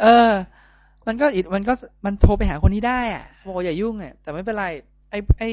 [0.02, 0.30] เออ
[1.06, 1.72] มันก็อิมันก็
[2.04, 4.66] มันโทรไปหาคนนี้ได้อะบอกว่าอย่ายุ่งอะแต่ไม่เป็นไร
[5.10, 5.48] ไอ้ไอ้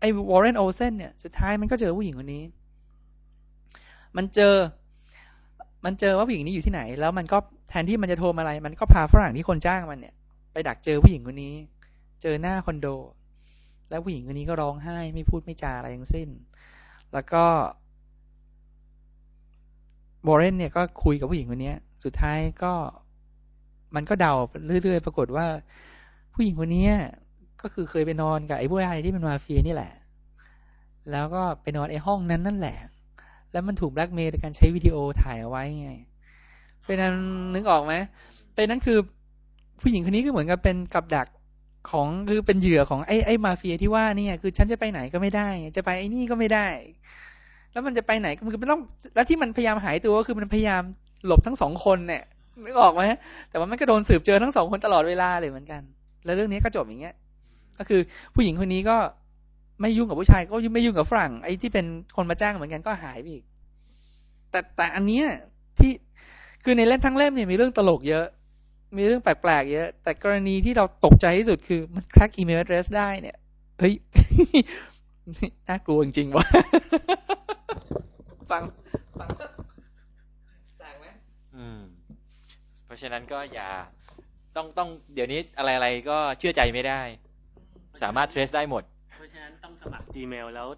[0.00, 2.42] ไอ้วอร์เรนโอเซนเนี่ยสุดท้ายมันก็เจอผู้หญิงคนนี้
[4.16, 4.54] มันเจอ
[5.84, 10.14] มันเจอว่าผู้หญิงนี้อยู่ที่ไหน แล้วมันก็แทนที่มันจะโทรมาอะไร มันก็พาฝรั่งที่คนจ้างมันเนี่ย
[10.52, 11.54] ไปดักเจอผู้หญิงคนนี้
[12.22, 12.86] เจอหน้าคอนโด
[13.90, 16.28] แล้วผู้หญิงคนนี้ก็ร้องไห้ ไม่พูดไม่จาอะไรทั้งสิ้น
[17.12, 17.44] แล้วก็
[20.26, 21.72] บอร์เรนเนี่ยก็คุยกับผู้หญิงคนนี้
[22.04, 22.72] สุดท้ายก็
[23.94, 24.32] มันก็เดา
[24.84, 25.46] เรื่อยๆ ปรากฏว่า
[26.34, 26.88] ผู้หญิงคนนี้
[27.62, 29.92] ก็คือเคยไปนอนกับไอ้ผู้ชายที่เป็นมาเฟียนี่แหละ
[31.10, 32.76] แล้วก็ไปนอนไอ้ห้องนั้นนั่นแหละ
[33.52, 35.90] แล้วมันถูกแบล็กเมย์ในการใช้วิดีโอถ่ายเอาไว้ไง
[36.84, 37.14] เป็นนั้น
[37.54, 37.94] นึกออกไหม
[38.54, 38.98] เป็นนั้นคือ
[39.80, 41.28] ผู้หญิงคนนี้ก็เหมือนกับเป็นกับดัก
[41.90, 46.66] ของคือเป็นเหยื่อของไอ้ไอ้มาเฟียที่ว่าเนี่ยคือฉันจะไปไหนก็ไม่ได้ จะไปไอ้นี่ก็ไม่ได้
[47.72, 48.80] แล้วมันจะไปไหนก็คือมันต้อง
[49.14, 50.82] แล้วที่มันพยายามหายตัวก็คือมันพยายาม
[51.26, 52.22] หลบทั้งสองคนเนี่ย
[52.64, 53.02] นึกออกไหม
[53.50, 55.82] แต่ว่ามันก็โดนสืบเจอทั้งสองคนตลอดเวลาเลยเหมือนกัน
[56.24, 57.14] แล้วเรื่องนี้ก็จบอย่างเงี้ย
[57.78, 58.00] ก็คือ
[58.34, 58.96] ผู้หญิงคนนี้ก็
[59.80, 61.86] ไม่ยุ่งกับผู้ชาย ก็ไม่ยุ่งกับฝรั่งไอ้ที่เป็น
[62.16, 63.44] คนมาจ้างเหมือนกันก็หายไปอีก
[64.50, 65.26] แต่แต่อันเนี้ย
[65.78, 65.92] ที่
[66.64, 68.26] คือในเล่มทั้งเล่มเนี่ยมีเรื่องตลกเยอะ
[68.96, 73.36] มีเรื่องแปลกๆเยอะ แต่กรณีที่เราตกใจที่สุดคือมัน crack email address ได้เนี่ย
[73.78, 73.94] เฮ้ย
[75.68, 76.46] น่ากลัวจริงๆวะ
[78.50, 78.62] ฟัง
[79.18, 79.28] ฟัง
[80.78, 81.06] แปลกไหม
[81.56, 81.80] อืม
[82.84, 83.68] เพราะฉะนั้นก็อย่า
[84.56, 87.00] ต้องต้องเดี๋ยวนี้อะไรอะไรๆก็เชื่อใจไม่ได้
[88.02, 88.82] สามารถ trace ได้หมด
[89.16, 90.68] เพราะฉะนั้นต้องสมัคร Gmail แล้ว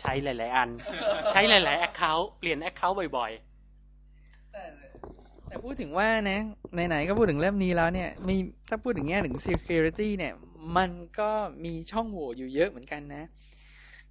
[0.00, 0.68] ใช้หลาย ๆ อัน
[1.32, 3.32] ใช้หลาย ๆ Account เปลี่ยน Account บ่อย
[4.52, 4.62] แต่
[5.48, 6.40] แต่พูดถึงว่านะ
[6.88, 8.36] ไหน ๆ ก็พูดถึงเล่มนี้แล้วเนี่ยมี
[8.68, 10.34] ถ้าพูดถึงแง่ถึง security เนี่ย
[10.76, 11.30] มันก็
[11.64, 13.24] มีช่องโหว่อยู่เยอะเหมือนกันนะ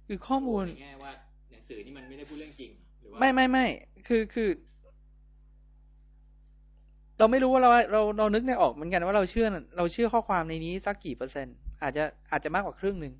[0.06, 1.12] คือข้อมูลแง่ว่า
[1.50, 3.66] หนังสือนี่มันไม่ได้พูดเรื่องจริงหรือว่าไม่ไม่ไม่
[4.08, 4.48] คือคือ
[7.18, 13.14] เราไม่รู้ว่าเราเราเรานึกไม่ออกเหมือนกันว่าเราเชื่อเราเชื่อข้อความในนี้สักกี่เปอร์เซ็นต์ อาจจะอาจจะมากกว่าครึ่งหนึ่ง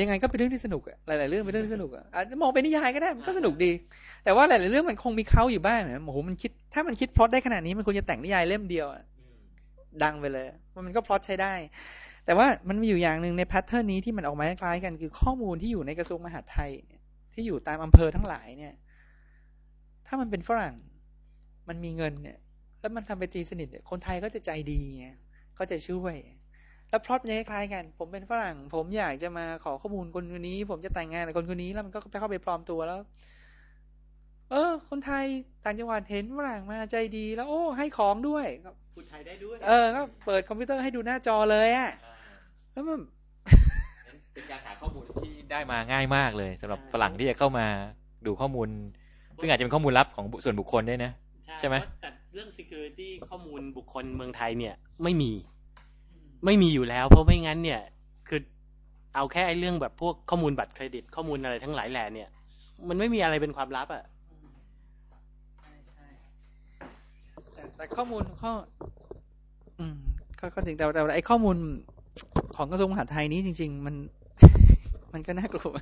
[0.00, 3.70] ยังไงก็เป็นเรื่องที่สนุกอะหลาย ๆ เรื่องเป็นเรื่องที่สนุกอะอาจจะมองเป็นนิยายก็ได้มันก็สนุกดี
[4.24, 9.36] แต่ว่าหลาย ๆ เรื่องมันคงมีเขาอยู่บ้างนะโอ้โหมันคิดถ้ามันคิดพล็อตได้ขนาดนี้มันควรจะแต่งนิยายเล่มเดียวอะอืม
[10.02, 10.46] ดังไปเลย
[10.86, 11.52] มันก็พล็อตใช้ได้
[12.26, 17.02] แต่ว่ามันมีอยู่อย่างหนึ่งในแพทเทิร์นนี้ที่มันออกมาคล้ายๆกัน คือข้อมูลที่อยู่ในกระทรวงมหาดไทยเนี่ย
[17.34, 18.74] ที่อยู่ตามอำเภอทั้งหลายเนี่ย
[20.06, 20.74] ถ้ามันเป็นฝรั่ง
[21.68, 22.38] มันมีเงินเนี่ย
[22.80, 25.08] แล้วมันทำไปตีสนิทเนี่ยคนไทยก็จะใจดีไง
[25.58, 26.16] ก็จะช่วย
[26.90, 32.98] แล้วพล็อตมันจะคล้ายๆกัน ผมเป็นฝรั่ง ผมอยากจะมาขอข้อมูลคนคนนี้ ผมจะแต่งงานกับคนคนนี้ แล้วมันก็ไปเข้าไปปลอมตัวแล้ว
[34.50, 35.24] เออ คนไทย
[35.64, 42.14] ต่างจังหวัดเห็นฝรั่งมาใจดี แล้ว โอ้ ให้ของด้วยก็ๆพูดไทยได้ด้วย เออ ก็เปิดคอมพิวเตอร์ให้ดูหน้าจอเลยอะอ่า
[42.72, 43.00] แล้วมัน
[44.34, 47.66] เป็นการหาข้อมูลที่ได้มาง่ายมากเลยสำหรับฝรั่งที่จะเข้ามา
[48.26, 48.68] ดูข้อมูล
[49.40, 51.12] ซึ่งอาจจะเป็นข้อมูลลับของบุส่วนบุคคลด้วยนะ
[51.58, 55.32] ใช่ไหมเพราะแต่เรื่อง security ข้อมูลบุคคลเมืองไทยเนี่ยไม่มี
[56.44, 57.80] ไม่มีอยู่แล้ว เพราะไม่งั้นเนี่ย
[58.28, 58.40] คือ
[59.14, 62.28] เอาแค่ไอ้เรื่องแบบพวกข้อมูลบัตรเครดิตข้อมูลอะไรทั้งหลายแหล่เนี่ย
[62.88, 64.04] มันไม่มีอะไรเป็นความลับอะ่ะ
[65.58, 66.06] ใช่ใช่
[67.52, 68.52] แต่แต่ข้อมูลข้อ
[69.78, 69.98] อืม
[70.54, 71.56] ก็จริงแต่แต่ไอ้ข้อมูล
[72.56, 73.94] ของกระทรวงมหาดไทยนี้จริง ๆ มัน
[75.12, 75.74] มันก็น่ากลัว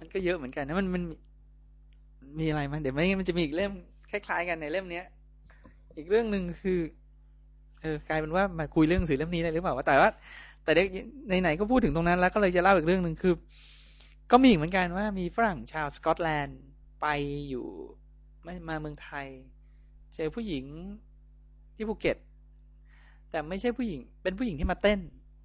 [0.00, 1.02] มันก็เยอะเหมือนกันนะมันมัน
[2.40, 3.72] มีอะไรมั้ยเดี๋ยวไม่งั้นมันจะมีอีกเล่ม
[4.10, 5.06] คล้ายๆกันในเล่มเนี้ย
[5.96, 6.78] อีกเรื่องหนึ่งคือ
[7.82, 10.10] เออกลายเป็นว่ามาคุยเรื่องหนังสือเล่มนี้ได้หรือเปล่าว่าแต่ว่า
[10.64, 10.86] แต่เด็ก
[11.42, 13.34] ไหนๆก็พูดถึงตรงนั้นแล้วก็เลยจะเล่าอีกเรื่องหนึ่งคือ
[14.30, 16.60] ก็มีอีกเหมือนกันว่ามีฝรั่งชาวสกอตแลนด์
[17.00, 17.06] ไป
[17.48, 17.66] อยู่
[18.42, 19.26] ไม่มาเมืองไทย
[20.14, 20.64] เจอผู้หญิง
[21.76, 22.16] ที่ภูเก็ต
[23.30, 25.00] แต่ไม่ใช่ผู้หญิง เป็นผู้หญิงที่มาเต้น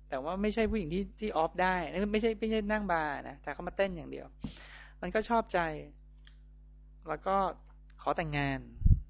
[0.09, 1.75] แต่ว่าไม่ใช่ผู้หญิงที่ที่ออฟได้
[2.11, 4.25] ไม่ใช่ไม่ใช่นั่งบาร์นะแต่เขามาเต้นอย่างเดียว
[5.01, 5.59] มันก็ชอบใจ
[7.07, 7.35] แล้วก็
[8.01, 8.59] ขอแต่งงาน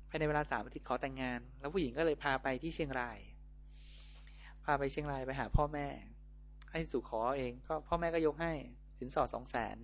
[0.09, 3.17] ภายในเวลาสามอาทิตย์ขอแต่งงาน แล้วผู้หญิงก็เลยพาไปที่เชียงราย
[4.65, 5.87] พาไปเชียงรายไปหาพ่อแม่
[6.71, 8.53] ให้สู่ขอเองก็พ่อแม่ก็ยกให้
[8.99, 9.77] สินสอดสองแสน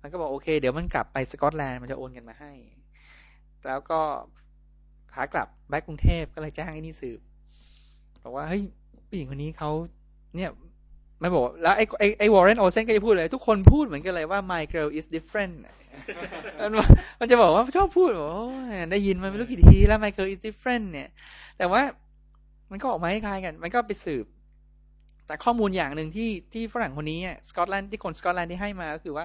[0.00, 2.52] มันก็บอกโอเค เดี๋ยวมันกลับไปสกอตแลนด์มันจะโอนตังค์มาให้
[3.66, 4.00] แล้วก็
[5.12, 7.20] ขากลับแวะกรุงเทพก็เลยจ้างไอ้นี่สืบ
[8.22, 8.62] บอกว่าเฮ้ย
[9.06, 9.70] ผู้หญิงคนนี้เขา
[10.36, 10.50] เนี่ย
[11.22, 15.54] ไม่บอกแล้วไอ้ไอ้ไอ้ Warren Olsen ก็จะพูดเลย ทุกคนพูดเหมือนกันเลยว่า my girl is different
[16.60, 16.86] มันว่า
[17.20, 21.08] มันจะบอกว่าชอบพูดบอกว่าโอ้ยได้ยินมาไม่รู้กี่ทีแล้ว my girl is different เนี่ย
[21.58, 21.82] แต่ว่า
[22.70, 24.26] มันก็ออกมาคล้ายๆกัน มันก็ไปสืบ
[25.26, 29.24] แต่ข้อมูลอย่างหนึ่งที่ที่ฝรั่งคนนี้สกอตแลนด์ที่คนสกอตแลนด์ที่ให้มาก็คือว่า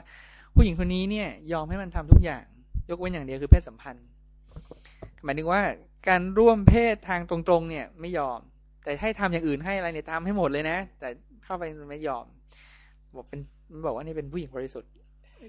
[0.55, 2.43] ผู้หญิงคนนี้เนี่ยยอมให้มันทำทุกอย่าง
[2.89, 4.05] ยกเว้นอย่างเดียวคือเพศสัมพันธ์
[5.23, 5.61] หมายถึงว่า
[6.07, 8.39] การร่วมเพศทางตรงๆ เนี่ยไม่ยอม
[8.83, 11.09] แต่ให้ทำอย่างอื่นให้อะไรเนี่ยทำให้หมดเลยนะ แต่
[11.47, 12.25] เข้าไปไม่ยอม
[13.15, 13.39] บอกเป็น
[13.71, 14.91] มันบอกว่านี่เป็นผู้หญิงบริสุทธิ์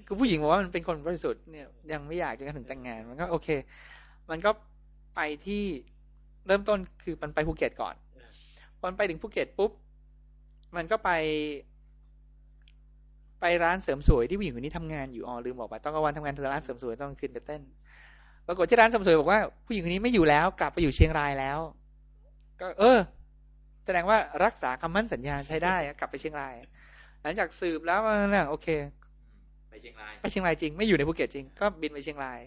[0.07, 3.47] คือผู้หญิงบอกว่ามันเป็นคนบริสุทธิ์เนี่ยยังไม่อยากจนกระถึงแต่งงาน มันก็โอเค
[4.29, 4.51] มันก็
[5.15, 5.63] ไปที่
[6.47, 7.95] เริ่มต้นคือมันไปภูเก็ตก่อน
[8.77, 9.71] พอมันไปถึงภูเก็ตปุ๊บ
[10.75, 11.11] มันก็ไป
[13.41, 17.61] ไปร้านเสริมสวยที่ผู้หญิงคนนี้ทำงานอยู่อ๋อลืมบอกไปต้องกลางวันทำงานที่ร้านเสริมสวยต้องคืนไปเต้น
[18.47, 21.59] ปรากฏที่ร้านเสริมสวยบอกว่าผู้หญิงคนนี้ไม่อยู่แล้ว กลับไปอยู่เชียงรายแล้ว
[22.59, 22.99] ก็ เออ
[23.89, 26.55] แสดงว่ารักษาคำมั่นสัญญาใช้ได้อะกลับไปเชียงราย
[27.21, 27.99] หลังจากสืบแล้ว
[28.31, 28.67] เนี่ยโอเค
[29.69, 32.39] ไปเชียงรายไปเชียงรายจริง ไม่อยู่ในภูเก็ตจริง ก็บินไปเชียงราย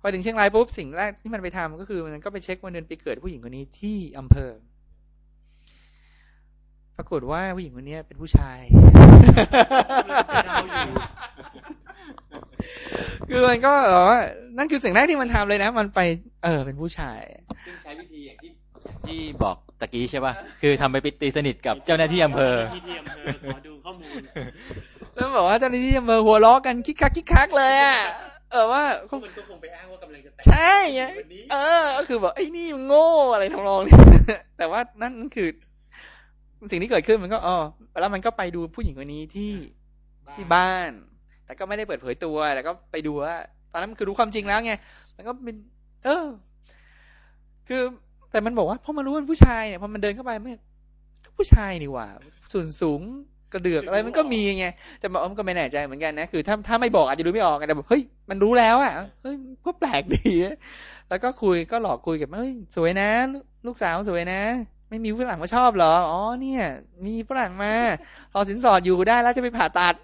[0.00, 4.50] พอถึงเชียงรายปุ๊บสิ่งแรกที่มันไปทำก็คือ มันก็ไปเช็ควันเดือนปีเกิดผู้หญิงคนนี้ที่อำเภอ
[6.96, 8.58] ปรากฏว่าผู้หญิงคนนี้เป็นผู้ชาย
[13.28, 14.16] คือมันก็เออ
[14.58, 16.00] นั่นคือสิ่งแรกที่มันทำเลยนะ มันไป
[16.44, 17.20] เออ เป็นผู้ชาย
[19.08, 24.20] ที่บอกตะกี้ใช่ป่ะคือทำไปปิดตีสนิทกับเจ้าหน้าที่อำเภอที่ที่อำเภอขอดูข้อมูล
[25.14, 27.98] แล้วบอกว่าเจ้าหน้าที่อำเภอหัวล้อกันคิกคักคิกคักเลยอะ
[28.50, 28.82] เออว่า
[29.24, 33.96] มันก็คงไปอ้างว่ากำลังจะแต่งใช่ไงวันนี้เออ ก็คือบอกไอ้นี่มันโง่อะไรทำนองนี้
[34.58, 35.48] แต่ว่านั่นคือ
[36.70, 37.56] สิ่งที่เกิดขึ้นมันก็อ๋อ
[38.00, 39.52] แล้วมันก็ไปดูผู้หญิงคนนี้ที่
[40.34, 40.90] ที่บ้าน
[41.46, 43.36] แต่ก็ไม่ได้เปิดเผยตัวแต่ก็ไปดูว่า
[43.72, 44.72] ตอนนั้นมันคือรู้ความจริงแล้วไง
[45.16, 45.56] มันก็เป็น
[46.04, 46.24] เออ
[47.68, 47.82] คือ
[48.36, 50.52] แต่มันบอกว่าพอมารู้ว่าเป็นผู้ชายเนี่ยพอมันเดินเข้าไปไม่
[51.24, 52.06] ก็ผู้ชายนี่หว่า
[52.52, 53.00] ส่วนสูง
[53.52, 54.66] กระเดือกอะไรมันก็มีไง
[55.00, 60.54] แต่บอกว่ามันก็ไม่แน่ใจเหมือนกันนะคือถ้าถ้าไม่บอกอาจจะดูไม่ออกไงแต่แบบเฮ้ยมันรู้แล้วอะเฮ้ยก็แปลกดีอะ
[61.08, 63.08] แล้วก็คุยก็หลอกคุยกับเฮ้ยสวยนะ
[63.66, 64.40] ลูกสาวสวยนะ
[64.88, 66.64] ไม่มีฝรั่งมาชอบเหรอ อ๋อเนี่ย
[67.06, 67.74] มีฝรั่งมา
[68.34, 69.94] รอสินสอดอยู่ได้แล้วจะไปผ่าตัด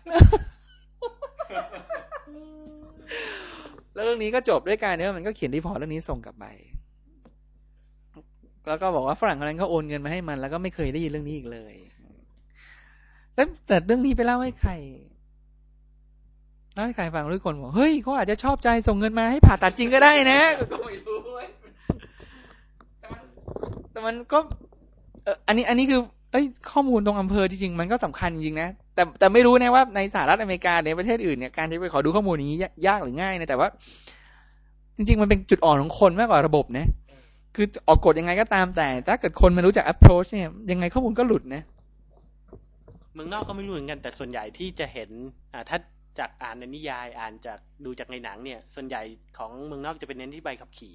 [3.95, 6.47] แล้วเรื่องนี้ก็จบด้วยการเนี่ยมันก็เขียน report เรื่องนี้ส่งกลับไป
[8.69, 11.75] แล้วก็บอกว่าฝรั่งคนนั้นก็โอนเงินมาให้มัน แล้วก็ไม่เคยได้ยินเรื่องนี้อีกเลย
[13.35, 14.73] แล้วแต่เรื่องนี้ไปเล่าให้ใคร
[16.75, 20.41] เล่าให้ใครฟังทุกคนบอกเฮ้ยเขาอาจจะชอบใจส่งเงินมาให้ผ่าตัดจริงก็ได้นะ
[20.73, 21.47] ก็ไม่รู้เว้ย
[23.01, 23.23] แต่มัน
[23.93, 24.39] แต่มันก็
[25.25, 26.01] เอออันนี้อันนี้คือ
[26.33, 33.69] เอ้ยข้อมูลตรงอำเภอจริงๆมันก็สำคัญจริงๆนะแต่แต่ไม่รู้นะว่าในสหรัฐอเมริกาในประเทศอื่นเนี่ยการที่ไปขอดูข้อมูลนี้ยากหรือง่ายนะแต่ว่า
[34.97, 36.87] จริง ๆ มันเป็นจุดอ่อนของคนมากกว่าระบบนะ
[37.55, 41.63] คือออกกฎยังไงก็ตามแต่ ถ้าเกิดคนมันรู้จัก approach เนี่ยยังไงข้อมูลก็หลุดนะ
[43.15, 45.11] เมืองนอกก็ไม่รู้เหมือนกัน แต่ส่วนใหญ่ที่จะเห็น
[45.53, 45.79] อ่าถ้า
[46.19, 49.03] จากอ่านในนิยายอ่านจากดูจากในหนังเนี่ย ส่วนใหญ่
[49.39, 50.95] ของเมืองนอกจะเป็นเน้นที่ใบขับขี่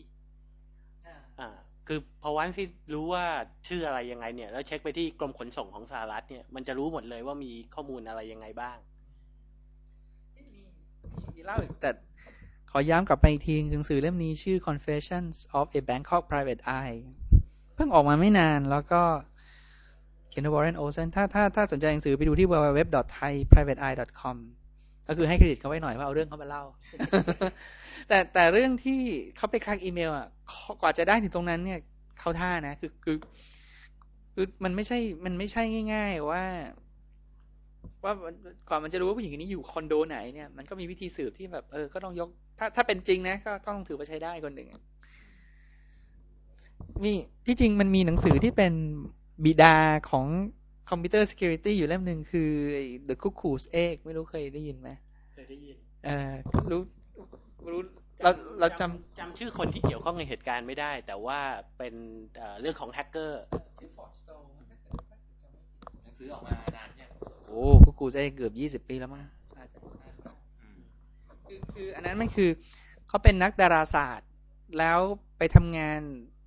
[1.40, 1.50] อ่า
[1.88, 3.26] คือพอวันที่รู้ว่า
[3.68, 8.78] ชื่ออะไรยังไงเนี่ย แล้วเช็คไปที่กรมขนส่งของสหรัฐเนี่ยมันจะรู้หมดเลยว่ามีข้อมูลอะไรยังไงบ้าง
[11.36, 11.92] มีเล่าอีกแต่
[12.72, 16.98] ขอย้ำกลับไปอีกทีหนังสือเล่มนี้ชื่อ Confessions of a Bangkok Private Eye
[17.76, 19.02] เพิ่งออกมาไม่นานแล้วก็
[20.30, 24.38] เขียนโดย Warren Olsen ถ้าถ้าถ้าสนใจหนังสือไปดูที่ www.thaiprivateeye.com
[25.08, 26.64] ก็คือให้เครดิตเขาไว้หน่อยว่าเอาเรื่องเขามาเล่า
[28.08, 29.00] แต่แต่เรื่องที่
[29.38, 30.28] เขาไปคลักอีเมลอะ
[30.82, 31.80] กว่าจะได้ถึงตรงนั้นเนี่ย
[32.20, 33.18] เขาท่านะ คือคือ
[34.34, 36.44] คือมันไม่ใช่มันไม่ใช่ง่าย ๆ ว่า
[38.04, 38.14] ว่า
[38.70, 44.70] ก่อนมันจะรู้ว่าผู้หญิงคนนี้อยู่คอนโดไหนเนี่ยมันก็มีวิธีสืบที่แบบเออก็ต้องยก ถ้าถ้าเป็นจริงนะ ก็ต้องถือว่าใช้ได้คนหนึ่ง
[47.04, 47.14] มี
[47.46, 48.74] ที่จริงมันมีหนังสือที่เป็น
[49.46, 49.76] บิดา
[50.10, 50.26] ของ
[50.90, 52.50] คอมพิวเตอร์ security อยู่เล่มหนึ่งคือ
[53.08, 54.90] The Cuckoo's Egg ไม่รู้เคยได้ยินไหม
[55.34, 56.34] เคยได้ยินเออ
[56.72, 56.82] รู้
[57.72, 57.82] รู้
[58.24, 61.40] เราเราจำจำชื่อคนที่เกี่ยวข้องในเหตุการณ์ไม่ได้ แต่ว่า
[61.78, 61.94] เป็น
[62.38, 63.44] เอ่อเรื่องของแฮกเกอร์
[66.04, 67.12] หนังสือออกมานานเนี่ยง
[67.48, 69.24] โอ้คุกูจะเกือบยี่สิบปีแล้วมั้ง
[71.48, 72.50] คือคืออันนั้นมันคือ
[73.08, 74.30] เขาเป็นนักดาราศาสตร์
[74.78, 75.00] แล้ว
[75.38, 76.02] ไปทำงาน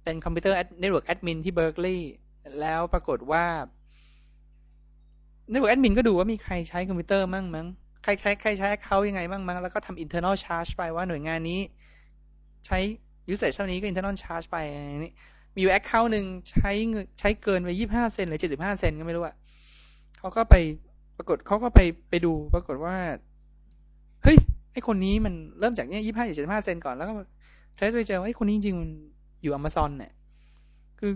[0.05, 2.13] เป็นคอมพิวเตอร์เน็ตเวิร์กแอดมินที่เบ r ร์ l ลีย์
[2.61, 3.45] แล้วปรากฏว่า
[5.51, 7.67] เน็ตเวิร์กแอดมินก็ดูว่ามีใครใช้คอมพิวเตอร์มั่งมั้ง
[8.03, 11.61] ใครใครใครใช้เขายังไงบ้างมั้งแล้วก็ทำ internal charge ไปว่าหน่วยงานนี้
[12.67, 12.79] ใช้
[13.33, 15.13] usage เท่านี้ก็ internal charge ไปอันนี้
[15.55, 19.37] มีอยู่ account หนึ่งใช้เงินใช้เกินไปยี่ห้าเซนหรือเจ็ดสิบห้าเซนก็ไม่รู้อะ
[20.19, 20.55] เขาก็ไป
[21.17, 22.97] ปรากฏเขาก็ไปไปดู ปรากฏว่า
[24.23, 24.39] เฮ้ย
[24.73, 27.13] ไอคนนี้มันเริ่มจากเนี้ยยี่ห้าเจ็ดห้าเซนก่อนแล้วก็
[27.75, 28.91] เทรสไปเจอว่าไอ้คนนี้จริงๆมัน
[29.43, 30.13] อยู่อเมซอนเนี่ย
[30.99, 31.13] คือ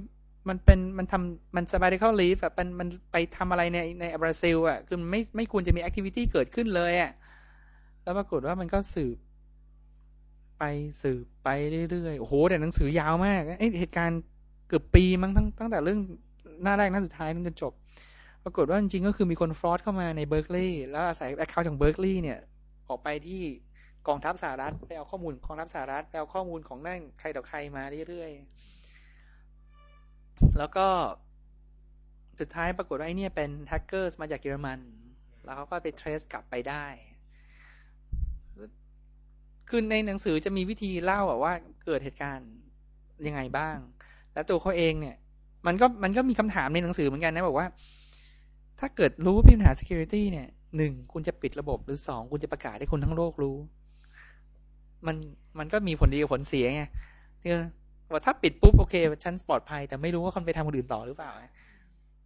[0.48, 7.12] มันเป็นมันทำมัน sabbatical leave อะมันมันไปทำอะไรในในบราซิลอะคือมันไม่ไม่ควรจะมี activity เกิดขึ้นเลยอะ
[8.02, 9.16] แล้วปรากฏว่ามันก็สืบ
[10.58, 10.62] ไป
[11.02, 11.48] สืบไป
[11.90, 14.20] เรื่อยๆโอ้โหแต่หนังสือยาวมากไอยเหตุการณ์
[14.68, 16.00] เกือบปีมั้งตั้งตั้งแต่เรื่อง
[16.62, 17.72] หน้าแรกหน้าสุดท้ายจนจบ
[18.44, 22.38] ปรากฏว่าจริงๆก็คือมีคน fraud เข้ามาในเบ r ร์ l ลีย์แล้วอาศัยแอคเคาท์ของเบ r ร์ l ลีย์เนี่ย
[22.88, 23.42] ออกไปที่
[24.08, 30.86] กองทัพสหรัฐไปเอาข้อมูลกองทัพสหรัฐไปเอาข้อมูลของนั่นใครต่อใครมาเรื่อยๆ แล้วก็
[32.40, 34.78] สุดท้ายปรากฏว่าไอ้เนี่ยเป็นแฮกเกอร์มาจากเยอรมัน
[35.44, 36.84] แล้วเขาก็ไป trace กลับไปได้
[39.68, 42.50] คือในหนังสือจะมีวิธีเล่าว่าเกิดเหตุการณ์
[43.26, 43.76] ยังไงบ้าง
[44.34, 45.16] แล้วตัวเขาเองเนี่ย
[45.66, 47.68] มันก็มันก็มีคำถามในหนังสือเหมือนกันนะบอกว่า
[48.80, 53.56] ถ้าเกิดรู้ว่ามีปัญหา security เนี่ย หนึ่งคุณจะปิดระบบหรือสองคุณจะประกาศให้คนทั้งโลกรู้
[55.06, 55.16] มัน
[55.58, 56.82] มันก็มีผลดีกับผลเสียไง
[57.42, 57.54] คือ
[58.12, 61.30] ว่าถ้าปิดปุ๊บโอเคฉันปลอดภัย แต่ไม่รู้ว่าคนไปทำคนอื่นต่อหรือเปล่า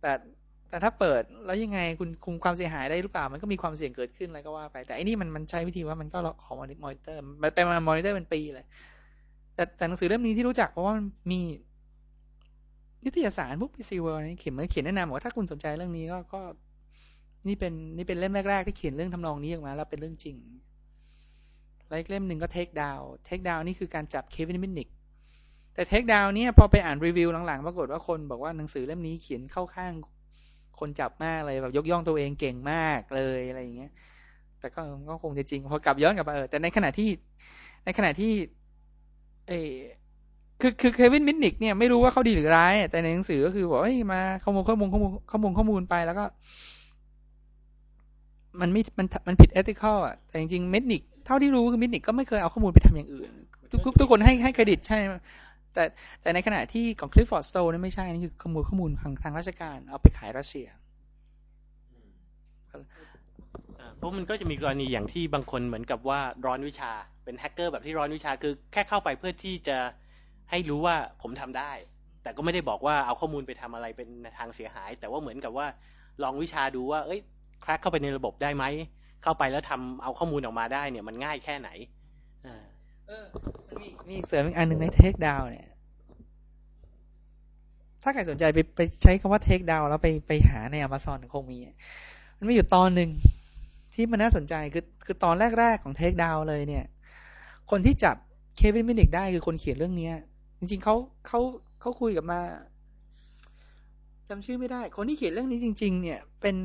[0.00, 0.12] แต่
[0.68, 8.66] แต่ถ้าเปิดแล้วยังไงคุณคุมความเสียหายได้หรือเปล่า มันก็มีความเสี่ยงเกิดขึ้นอะไรก็ว่าไป แต่อันนี้มันมันใช้วิธีว่ามันก็ขอมอนิเตอร์มันไปมามอนิเตอร์เป็นปีเลย
[9.54, 11.40] แต่แต่หนังสือเล่มนี้ที่รู้จักเพราะว่ามันมี
[13.04, 16.40] นิตยสารพวก PC World เขียนมาเขียนแนะนำว่าถ้าคุณสนใจเรื่องนี้ก็ก็
[17.46, 20.37] นี่เป็นนี่เป็นเล่มแรก ๆ ที่เขียนเรื่องทำนองนี้ออกมา แล้วเป็นเรื่องจริง
[21.88, 24.88] แล้วอีกเล่มหนึ่งก็ Takedown Takedown นี่คือการจับ Kevin Mitnick
[25.74, 29.92] แต่ Takedown เนี่ยพอไปอ่านรีวิวหลังๆ ปรากฏว่าคนบอกว่าหนังสือเล่มนี้เขียนเข้าข้าง
[30.79, 33.90] คนจับมากเลยแบบยกย่องตัวเองเก่งมากเลยอะไรอย่างเงี้ย
[34.61, 37.11] แต่ก็ก็คงจะจริงพอกลับย้อนกลับมาเออแต่ในขณะที่
[37.85, 38.33] ในขณะที่
[39.48, 39.53] เอ
[40.61, 46.24] คือคือ Kevin Mitnick เนี่ยไม่รู้ว่าเขาดีหรือร้าย แต่ในหนังสือก็คือบอกเอ้ยมาข้อมูลข้อมูลข้อมูลข้อมูลข้อมูลไปแล้วก็
[48.61, 53.30] มันไม่มันมันผิด ethical อะแต่จริงๆ Mitnick เท่าที่รู้คือ Mitnick ก็ไม่เคยเอาข้อมูลไปทำอย่างอื่น
[53.70, 54.98] ทุกทุกคนให้ให้เครดิตใช่
[55.74, 55.84] แต่
[56.22, 60.66] แต่ในขณะที่ของ Clifford Stoll นี่ไม่ใช่นี่คือข้อมูลข้อมูลทางทางราชการเอาไปขายรัสเซีย
[63.96, 66.92] เพราะมันก็จะมีกรณีอย่างที่บางคนเหมือนกับว่าร้อนวิชา
[67.24, 69.78] เป็นแฮกเกอร์แบบที่ร้อนวิชาคือแค่เข้าไปเพื่อที่จะ
[70.50, 71.72] ให้รู้ว่าผมทำได้
[72.22, 74.08] แต่ก็ไม่ได้บอกว่าเอาข้อมูลไปทำอะไรเป็น
[74.38, 75.66] ทางเสียหาย แต่ว่าเหมือนกับว่า
[76.22, 77.20] ลองวิชาดูว่า เอ้ย
[77.60, 78.64] แคร็กเข้าไปในระบบได้ไหม
[79.22, 81.70] เข้าไปแล้วทำเอาข้อมูลออกมาได้เนี่ยมันง่ายแค่ไหน
[83.08, 83.26] เออ
[83.66, 85.68] มันมีมีเสริมอีกอันหนึ่งในเทคดาวเนี่ย
[88.02, 91.58] ถ้าใครสนใจไปไปใช้คำว่าเทคดาวแล้วไปไปหาในอเมซอนคงมี
[92.38, 93.10] มันมีอยู่ตอนหนึ่ง
[93.94, 96.84] ที่มันน่าสนใจคือคือตอนแรก ๆ ของ Takedown เลยเนี่ย
[97.70, 98.16] คนที่จับ
[98.56, 100.14] Kevin Mitnick ได้คือคนเขียนเรื่องเนี้ย
[100.58, 100.94] จริง ๆเขา
[101.26, 101.40] เขา
[101.80, 102.40] เขาคุยกับมา
[104.28, 106.56] จำชื่อไม่ได้ คนที่เขียนเรื่องนี้จริง ๆ เนี่ย เป็น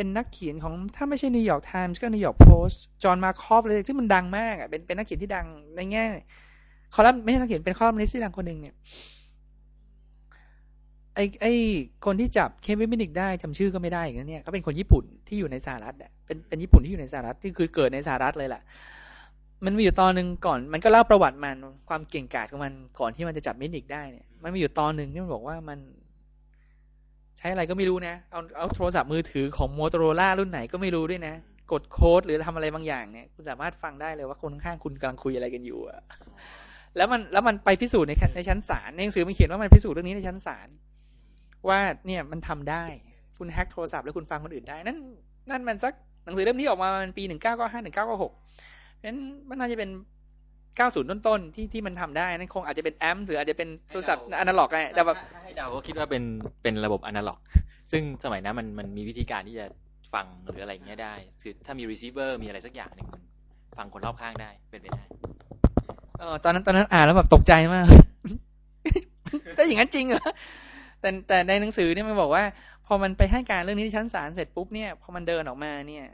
[0.00, 6.04] เป็นนักเขียนของถ้าไม่ใช่นิวยอร์กไทมส์ก็นิวยอร์กโพสต์ John Markoff เลยที่มันดังมากอะเป็นเป็นนักเขียนที่ดังในแง่
[6.94, 8.74] คอลัมน์ไม่ใช่นักเขียนเป็นคอลัมนิสต์ที่ดังคนหนึ่งเนี่ย
[11.14, 11.46] ไอไอ
[12.04, 18.62] คนที่จับ Kevin Mitnick ได้จำชื่อก็ไม่ได้อย่างนี้เนี่ยเขาเป็นคนญี่ปุ่นที่อยู่ในสหรัฐอะเป็นเป็นญี่ปุ่นที่อยู่ในสหรัฐที่คือเกิดในสหรัฐเลยแหละ
[19.64, 21.56] มันมีอยู่ตอนหนึ่งก่อน มันก็เล่าประวัติมัน
[21.88, 25.78] ความเก่งกาจของมันก่อนที่มันจะจับ Mitnick ได้เนี่ย มันมีอยู่ตอนหนึ่งที่มันบอกว่ามัน
[27.40, 31.34] ใช้อะไรก็ไม่รู้นะ เอาเอาโทรศัพท์มือถือของโมโตโรล่ารุ่นไหนก็ไม่รู้ด้วยนะ
[31.72, 36.00] กดโค้ดหรือทำอะไรบางอย่างเนี่ย คุณสามารถฟังได้เลยว่าคนข้างคุณกำลังคุยอะไรกันอยู่อะ
[36.96, 40.68] แล้วมันแล้วมันไปพิสูจน์ในในชั้นศาลในหนังสือมันเขียนว่ามันพิสูจน์เรื่องนี้ในชั้นศาล
[41.68, 42.84] ว่าเนี่ยมันทำได้
[43.38, 44.98] คุณแฮ็กโทรศัพท์แล้วคุณฟังคนอื่นได้ นั่น
[45.50, 45.92] นั่นมันสัก
[46.24, 48.32] หนังสือเล่มนี้ออกมามันปีหนึ่งเก้าเก้าห้าหนึ่งเก้าเก้าหก
[49.04, 49.90] นั้นมันน่าจะเป็น
[50.78, 56.22] 90 ต้นๆที่ที่มันทำได้นั่นคงอาจจะเป็น AMPS หรืออาจจะเป็นโทรศัพท์อนาล็อกไงแต่แบบให้เดาก็คิดว่าเป็น
[56.62, 57.38] เป็นระบบอนาล็อก
[57.92, 59.66] ซึ่งสมัยนั้นมันมันมีวิธีการที่จะ
[60.14, 63.22] ฟังหรืออะไรอย่างเงี้ยได้ คือถ้ามี receiver มีอะไรสักอย่างหนึ่งมัน
[63.78, 65.04] ฟังคนรอบข้างได้เป็นไปได้
[66.18, 67.86] เออตอนนั้นตอนนั้นอ่านแล้วแบบตกใจมาก
[69.56, 70.30] แต่อย่างนั้นจริงเหรอ
[71.00, 72.44] แต่แต่ในหนังสือเนี่ยมันบอกว่า
[72.86, 76.04] พอมันไปให้การเรื่องนี้ที่ชั้นศาลเสร็จปุ๊บเนี่ยพอมันเดินออกมาเนี่ย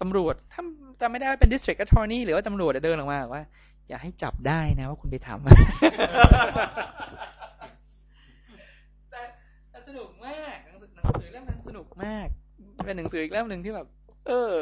[0.00, 0.62] ตำรวจถ้า
[1.00, 3.42] จำไม่ได้เป็น district attorney หรือว่าตำรวจเดินออกมาว่า
[3.88, 5.44] อย่าให้จับได้นะว่าคุณไปทำ
[9.10, 9.22] แต่
[9.70, 10.78] แต่สนุกมากหนัง
[11.20, 12.28] สือเล่มนั้นสนุกมาก
[12.84, 13.86] เป็นหนังสืออีกเล่มหนึ่งที่แบบ
[14.26, 14.54] เออ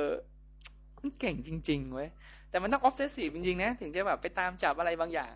[1.00, 2.08] มันเก่งจริง ๆ เว้ย
[2.50, 5.32] แต่มันต้อง obsessive จริงๆนะ ถึงจะแบบไปตามจับอะไรบางอย่าง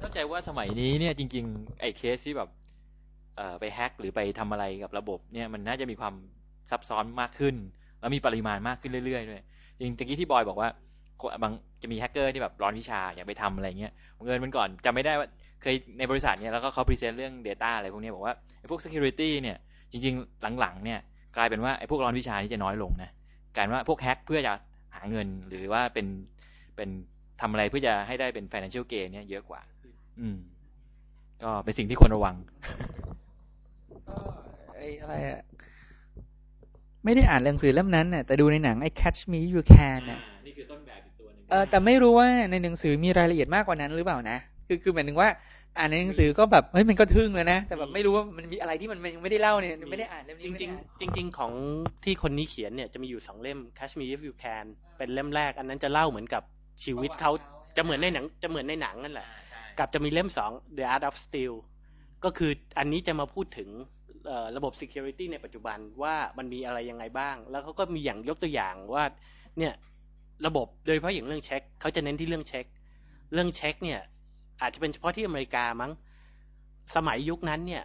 [0.00, 2.48] เข้าใจว่าสมัยนี้เนี่ยจริง ๆ ไอ้เคสที่แบบ
[3.36, 6.14] เอ่อไปแฮกหรือไปทำอะไรกับระบบเนี่ยมันน่าจะมีความ
[6.70, 7.54] ซับซ้อนมากขึ้น
[8.00, 9.42] แล้วมีปริมาณมากขึ้นเรื่อยๆด้วย
[9.78, 10.68] จริงตะกี้ที่บอยบอกว่า
[11.42, 13.92] บางจะมีแฮกเกอร์ที่แบบร้อนวิชาอยากไปทำอะไรเงี้ย
[14.24, 15.28] เงินมันก่อนจำไม่ได้ว่า
[15.62, 19.56] เคยในบริษัทเนี้ยแล้วก็เขาพรีเซนต์เรื่อง Data อะไรพวกนี้บอกว่าไอ้พวก security เนี่ย
[19.90, 21.00] จริง ๆ หลังๆเนี่ย
[21.36, 23.10] กลายเป็นว่าไอ้พวกร้อนวิชานี่จะน้อยลงนะ
[23.56, 24.52] กลายว่าพวกแฮกเพื่อจะ
[24.94, 26.06] หาเงินหรือว่าเป็น
[26.76, 26.88] เป็น
[27.40, 29.60] ทำอะไรเพื่อจะให้ได้เป็น financial gain เนี่ยเยอะกว่า
[30.20, 30.36] อืม
[31.42, 32.34] ก็เป็นสิ่งที่ควรระวัง
[34.08, 34.18] ก็
[34.74, 35.40] ไอ้อะไรอะ
[37.04, 45.28] ไม่ได้อ่านหนังสือเล่มนั้นน่ะแต่ดูในหนังไอ้ Catch Me You Can น่ะนี่คือต้นแบบอีกตัวนึงเออแต่ไม่รู้ว่าในหนังสือมีรายละเอียดมากกว่านั้นหรือเปล่านะคือคือหมายถึงว่า
[45.78, 51.52] อ่านในหนังสือก็แบบเฮ้ยมันก็ทึ่งเลยนะ แต่แบบไม่รู้ว่ามันมีอะไรที่มันยังไม่ได้เล่าเนี่ยไม่ได้อ่านเล่มนี้จริงจริงจริงของ
[52.04, 54.64] ที่คนนี้เขียนเนี่ยจะมีอยู่สองเล่ม Catch Me If You Can
[54.98, 56.42] เป็นเล่มแรก อันนั้นจะเล่าเหมือนกับ
[56.84, 57.30] ชีวิตเขา
[57.76, 59.26] จะเหมือนในหนังจะเหมือนในหนังนั่นแหละ
[59.78, 61.54] กับจะมีเล่มสอง The Art of Steel
[62.24, 63.68] ก็คืออันนี้จะมาพูดถึง
[64.56, 69.04] ระบบ security ในปัจจุบันว่ามันมีอะไรยังไงบ้าง แล้วเขาก็มีอย่างยกตัวอย่างว่า
[69.58, 69.72] เนี่ย
[70.46, 72.66] ระบบโดยเฉพาะอย่างเรื่องเช็คเขาจะเน้นที่เรื่องเช็ค
[73.32, 74.00] เรื่องเช็คเนี่ย
[74.62, 75.92] อาจจะเป็นเฉพาะที่อเมริกามั้ง
[76.96, 77.84] สมัยยุคนั้นเนี่ย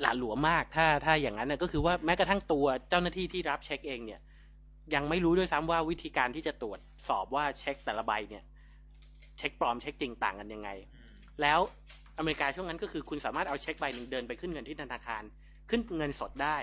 [0.00, 4.20] หลาหลวมมากถ้าถ้าอย่างนั้นนะก็คือว่าแม้กระทั่งตัวเจ้าหน้าที่ที่รับเช็คเองเนี่ย
[4.94, 8.44] ยังไม่รู้ด้วยซ้ำว่าวิธีการที่จะตรวจสอบว่าเช็คแต่ละใบเนี่ย
[9.38, 10.70] เช็คปลอมเช็คจริงต่างกันยังไง
[11.42, 11.60] แล้ว
[12.18, 15.22] อเมริกาช่วงนั้นก็คือคุณสามารถเอาเช็คใบหนึ่งเดินไปขึ้นเงินที่ธนาคาร
[15.70, 16.56] ขึ้นเงินสดได้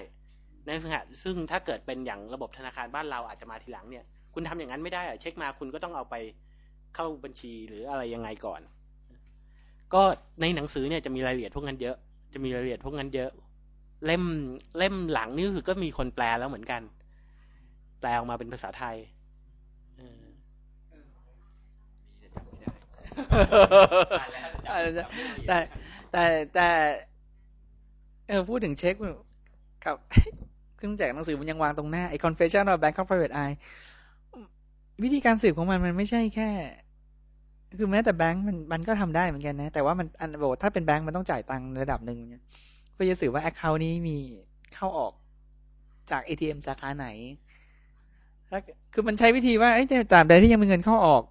[0.65, 6.15] ในขณะซึ่งถ้าเกิดเป็นอย่างระบบธนาคารบ้านเราอาจจะมาทีหลังเนี่ย คุณทำอย่างนั้นไม่ได้อะเช็คมาคุณก็ต้องเอาไป
[6.95, 8.61] เข้าบัญชีหรืออะไรยังไงก่อน
[9.93, 10.03] ก็
[10.41, 11.95] ในหนังสือเนี่ยจะมีรายละเอียดพวกนั้นเยอะ
[12.33, 13.31] จะมีรายละเอียดพวกนั้นเยอะ
[14.05, 14.23] เล่ม
[14.77, 16.81] เล่มหลังนี่คือก็มีคนแปลแล้วเหมือนกัน
[17.99, 18.97] แปลออกมาเป็นภาษาไทย
[19.97, 20.23] เออ
[24.51, 25.57] แต่
[26.11, 26.69] แต่แต่
[28.27, 28.95] เออพูดถึงเช็ค
[29.85, 29.95] กับ
[30.77, 33.55] เครื่องแจกหนังสือมันยังวางตรงหน้าไอ้ Confession of Bangkok Private Eye
[35.03, 36.49] วิธีการสืบของมันมันไม่ใช่แค่
[37.77, 42.43] คือแม้แต่แบงก์มันมันก็ทำได้เหมือนกันนะ แต่ว่ามันอันบอกว่าถ้าเป็นแบงก์มันต้องจ่ายตังค์ระดับหนึ่งเนี่ย
[42.93, 44.17] เพื่อจะสืบว่าแอคเคาท์นี้มี
[44.75, 45.13] เข้าออก
[46.11, 47.07] จาก ATM สาขาไหน
[48.49, 48.61] แล้ว
[48.93, 51.23] คือมันใช้วิธีว่าไอ้ยตราบใดที่ยังมีเงินเข้าออก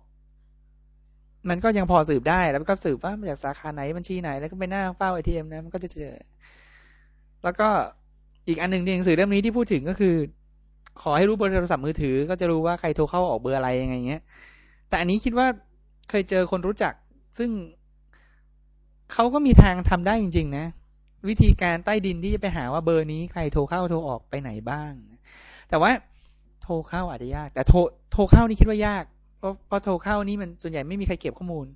[1.48, 6.14] มันก็ยังพอสืบได้แล้วก็สืบว่ามาจากสาขาไหนบัญชีไหน แล้วก็ไปหน้าเฝ้า ATM นะมันก็จะเจอ
[7.44, 7.68] แล้วก็
[8.48, 10.14] อีกอันหนึ่งในหนังสือเล่มนี้ที่พูดถึงก็คือ
[11.02, 14.22] ขอให้รู้เบอร์โทรศัพท์มือถือ ก็จะรู้ว่าใครโทรเข้าออกเบอร์อะไรยังไงเงี้ย
[14.88, 15.46] แต่อันนี้คิดว่า
[16.10, 16.92] เคยเจอคนรู้จัก
[17.38, 17.50] ซึ่ง
[19.12, 20.66] เขาก็มีทางทำได้จริง ๆ นะ
[21.28, 24.92] วิธีการใต้ดินที่จะไปหาว่าเบอร์นี้ใครโทรเข้าโทรออกไปไหนบ้าง
[25.68, 25.90] แต่ว่า
[26.62, 27.78] โทรเข้าอาจจะยาก แต่โทร
[28.12, 29.04] โทรเข้านี่คิดว่ายาก
[29.42, 31.66] เพราะพราะโทรเข้านี่มันส่วนใหญ่ไม่มีใครเก็บข้อมูล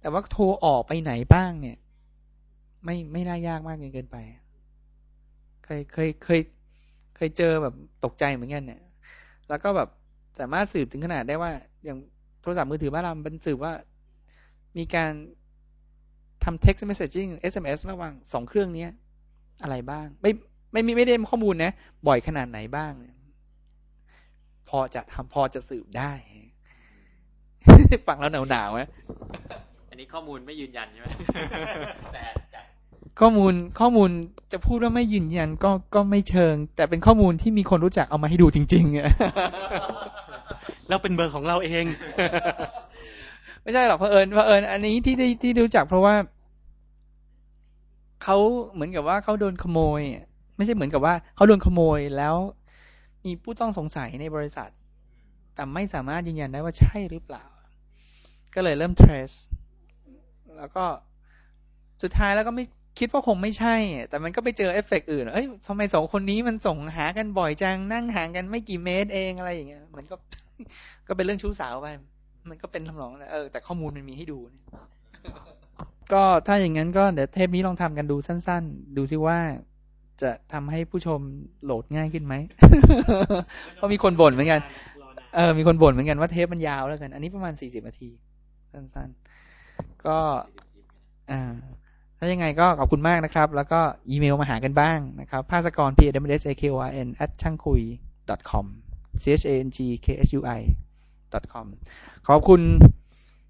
[0.00, 1.76] แต่ว่าโทรออกไปไหนบ้างเนี่ย
[2.84, 4.16] ไม่ไม่น่ายากมากเกินไป
[5.64, 6.40] เคยเคยเคย
[7.16, 8.80] เคยเจอแบบตกใจเหมือนกันเนี่ย
[9.48, 9.88] แล้วก็แบบ
[10.38, 11.50] สามารถสืบถึงขนาดได้ว่า
[11.84, 11.98] อย่าง
[12.40, 13.72] โทรศัพท์มือถือบ้านเราเป็นสืบว่า
[14.78, 15.12] มีการ
[16.44, 18.86] ทำ text messaging SMS ระหว่างสองเครื่องนี้
[19.62, 20.30] อะไรบ้าง ไม่
[20.72, 21.72] ไม่ม่ไม่ได้ข้อมูลนะ
[22.06, 22.92] บ่อยขนาดไหนบ้าง
[24.68, 26.12] พอจะทำพอจะสืบได้
[28.08, 28.80] ฟังแล้วหนาวหนาวไหม
[29.90, 31.06] อันนี้ข้อมูลไม่ยืนยันใช่ไหม
[32.12, 32.64] แต่จาก
[33.20, 34.10] ข้อมูลข้อมูล
[34.52, 39.08] จะพูดว่าไม่ยืนยันก็ก็ไม่เชิง แต่เป็นข้อมูลที่มีคนรู้จักเอามาให้ดูจริงๆอะ
[40.88, 41.84] แล้วเป็นเบอร์ของเราเอง
[43.62, 46.14] ไม่ใช่หรอกเผอิญเผอิญอันนี้ที่ได้ที่รู้จักเพราะว่า
[48.22, 48.36] เขา
[48.72, 50.24] เหมือนกับว่าเขาโดนขโมยอะ
[50.56, 52.36] ไม่ใช่เหมือนกับว่าเขาโดนขโมยแล้ว
[53.24, 54.70] มีผู้ต้องสงสัยในบริษัท
[55.54, 57.44] แต่ไม่สามารถยืนยันได้ว่าใช่หรือเปล่า
[58.56, 59.36] ก็เลยเริ่ม trace
[60.58, 60.84] แล้วก็
[62.02, 62.64] สุดท้ายแล้วก็ไม่
[62.98, 63.76] คิดว่าคงไม่ใช่
[64.08, 70.16] แต่มันก็ไปเจอเอฟเฟกต์อื่น เอ้ยทำไมสองคนนี้มันส่งหากันบ่อยจัง นั่งห่างกันไม่กี่เมตรเองอะไรอย่างเงี้ย มันก็
[71.08, 71.88] ก็เป็นเรื่องชู้สาวไป
[72.50, 74.38] มันก็เป็นทำนองเออ แต่ข้อมูลมันมีให้ดู
[76.12, 79.38] ก็ถ้าอย่างนั้นก็เดี๋ยวเทปนี้ลองทำกันดูสั้น ๆ ดูซิว่า
[80.22, 81.20] จะทำให้ผู้ชม
[81.64, 82.34] โหลดง่ายขึ้นไหม
[83.74, 84.60] เพราะมีคนบ่นเหมือนกัน
[85.34, 88.10] เออ มีคนบ่นเหมือนกันว่าเทปมันยาวแล้วกัน อันนี้ประมาณสี่สิบนาที
[88.76, 90.18] สั้นๆ ก็
[91.30, 91.54] อ่า
[92.18, 97.80] ถ้ายังไงก็ขอบคุณมากนะครับ แล้วก็อีเมลมาหากันบ้างนะครับภาสกร p a w s a k o r n at ช่างคุย
[98.50, 98.66] com
[99.22, 100.60] c h a n g k s u i
[101.54, 101.66] com
[102.28, 102.60] ขอบคุณ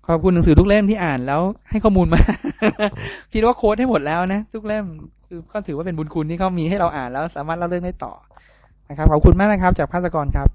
[0.08, 2.20] ขอบคุณหนังสือทุกเล่มที่อ่านแล้วให้ข้อมูลมา
[3.32, 4.84] คิดว่าโค้ดให้หมดแล้วนะ ทุกเล่ม
[5.26, 8.12] คือก็ถือว่าเป็นบุญคุณที่เขามีให้เราอ่านแล้วสามารถเล่าเรื่องได้ต่อ
[8.88, 10.48] นะครับ ขอบคุณมากนะครับ จากภาสกรครับ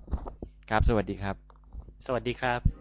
[0.69, 1.35] ครับ สวัสดีครับ
[2.05, 2.80] สวัสดีครับ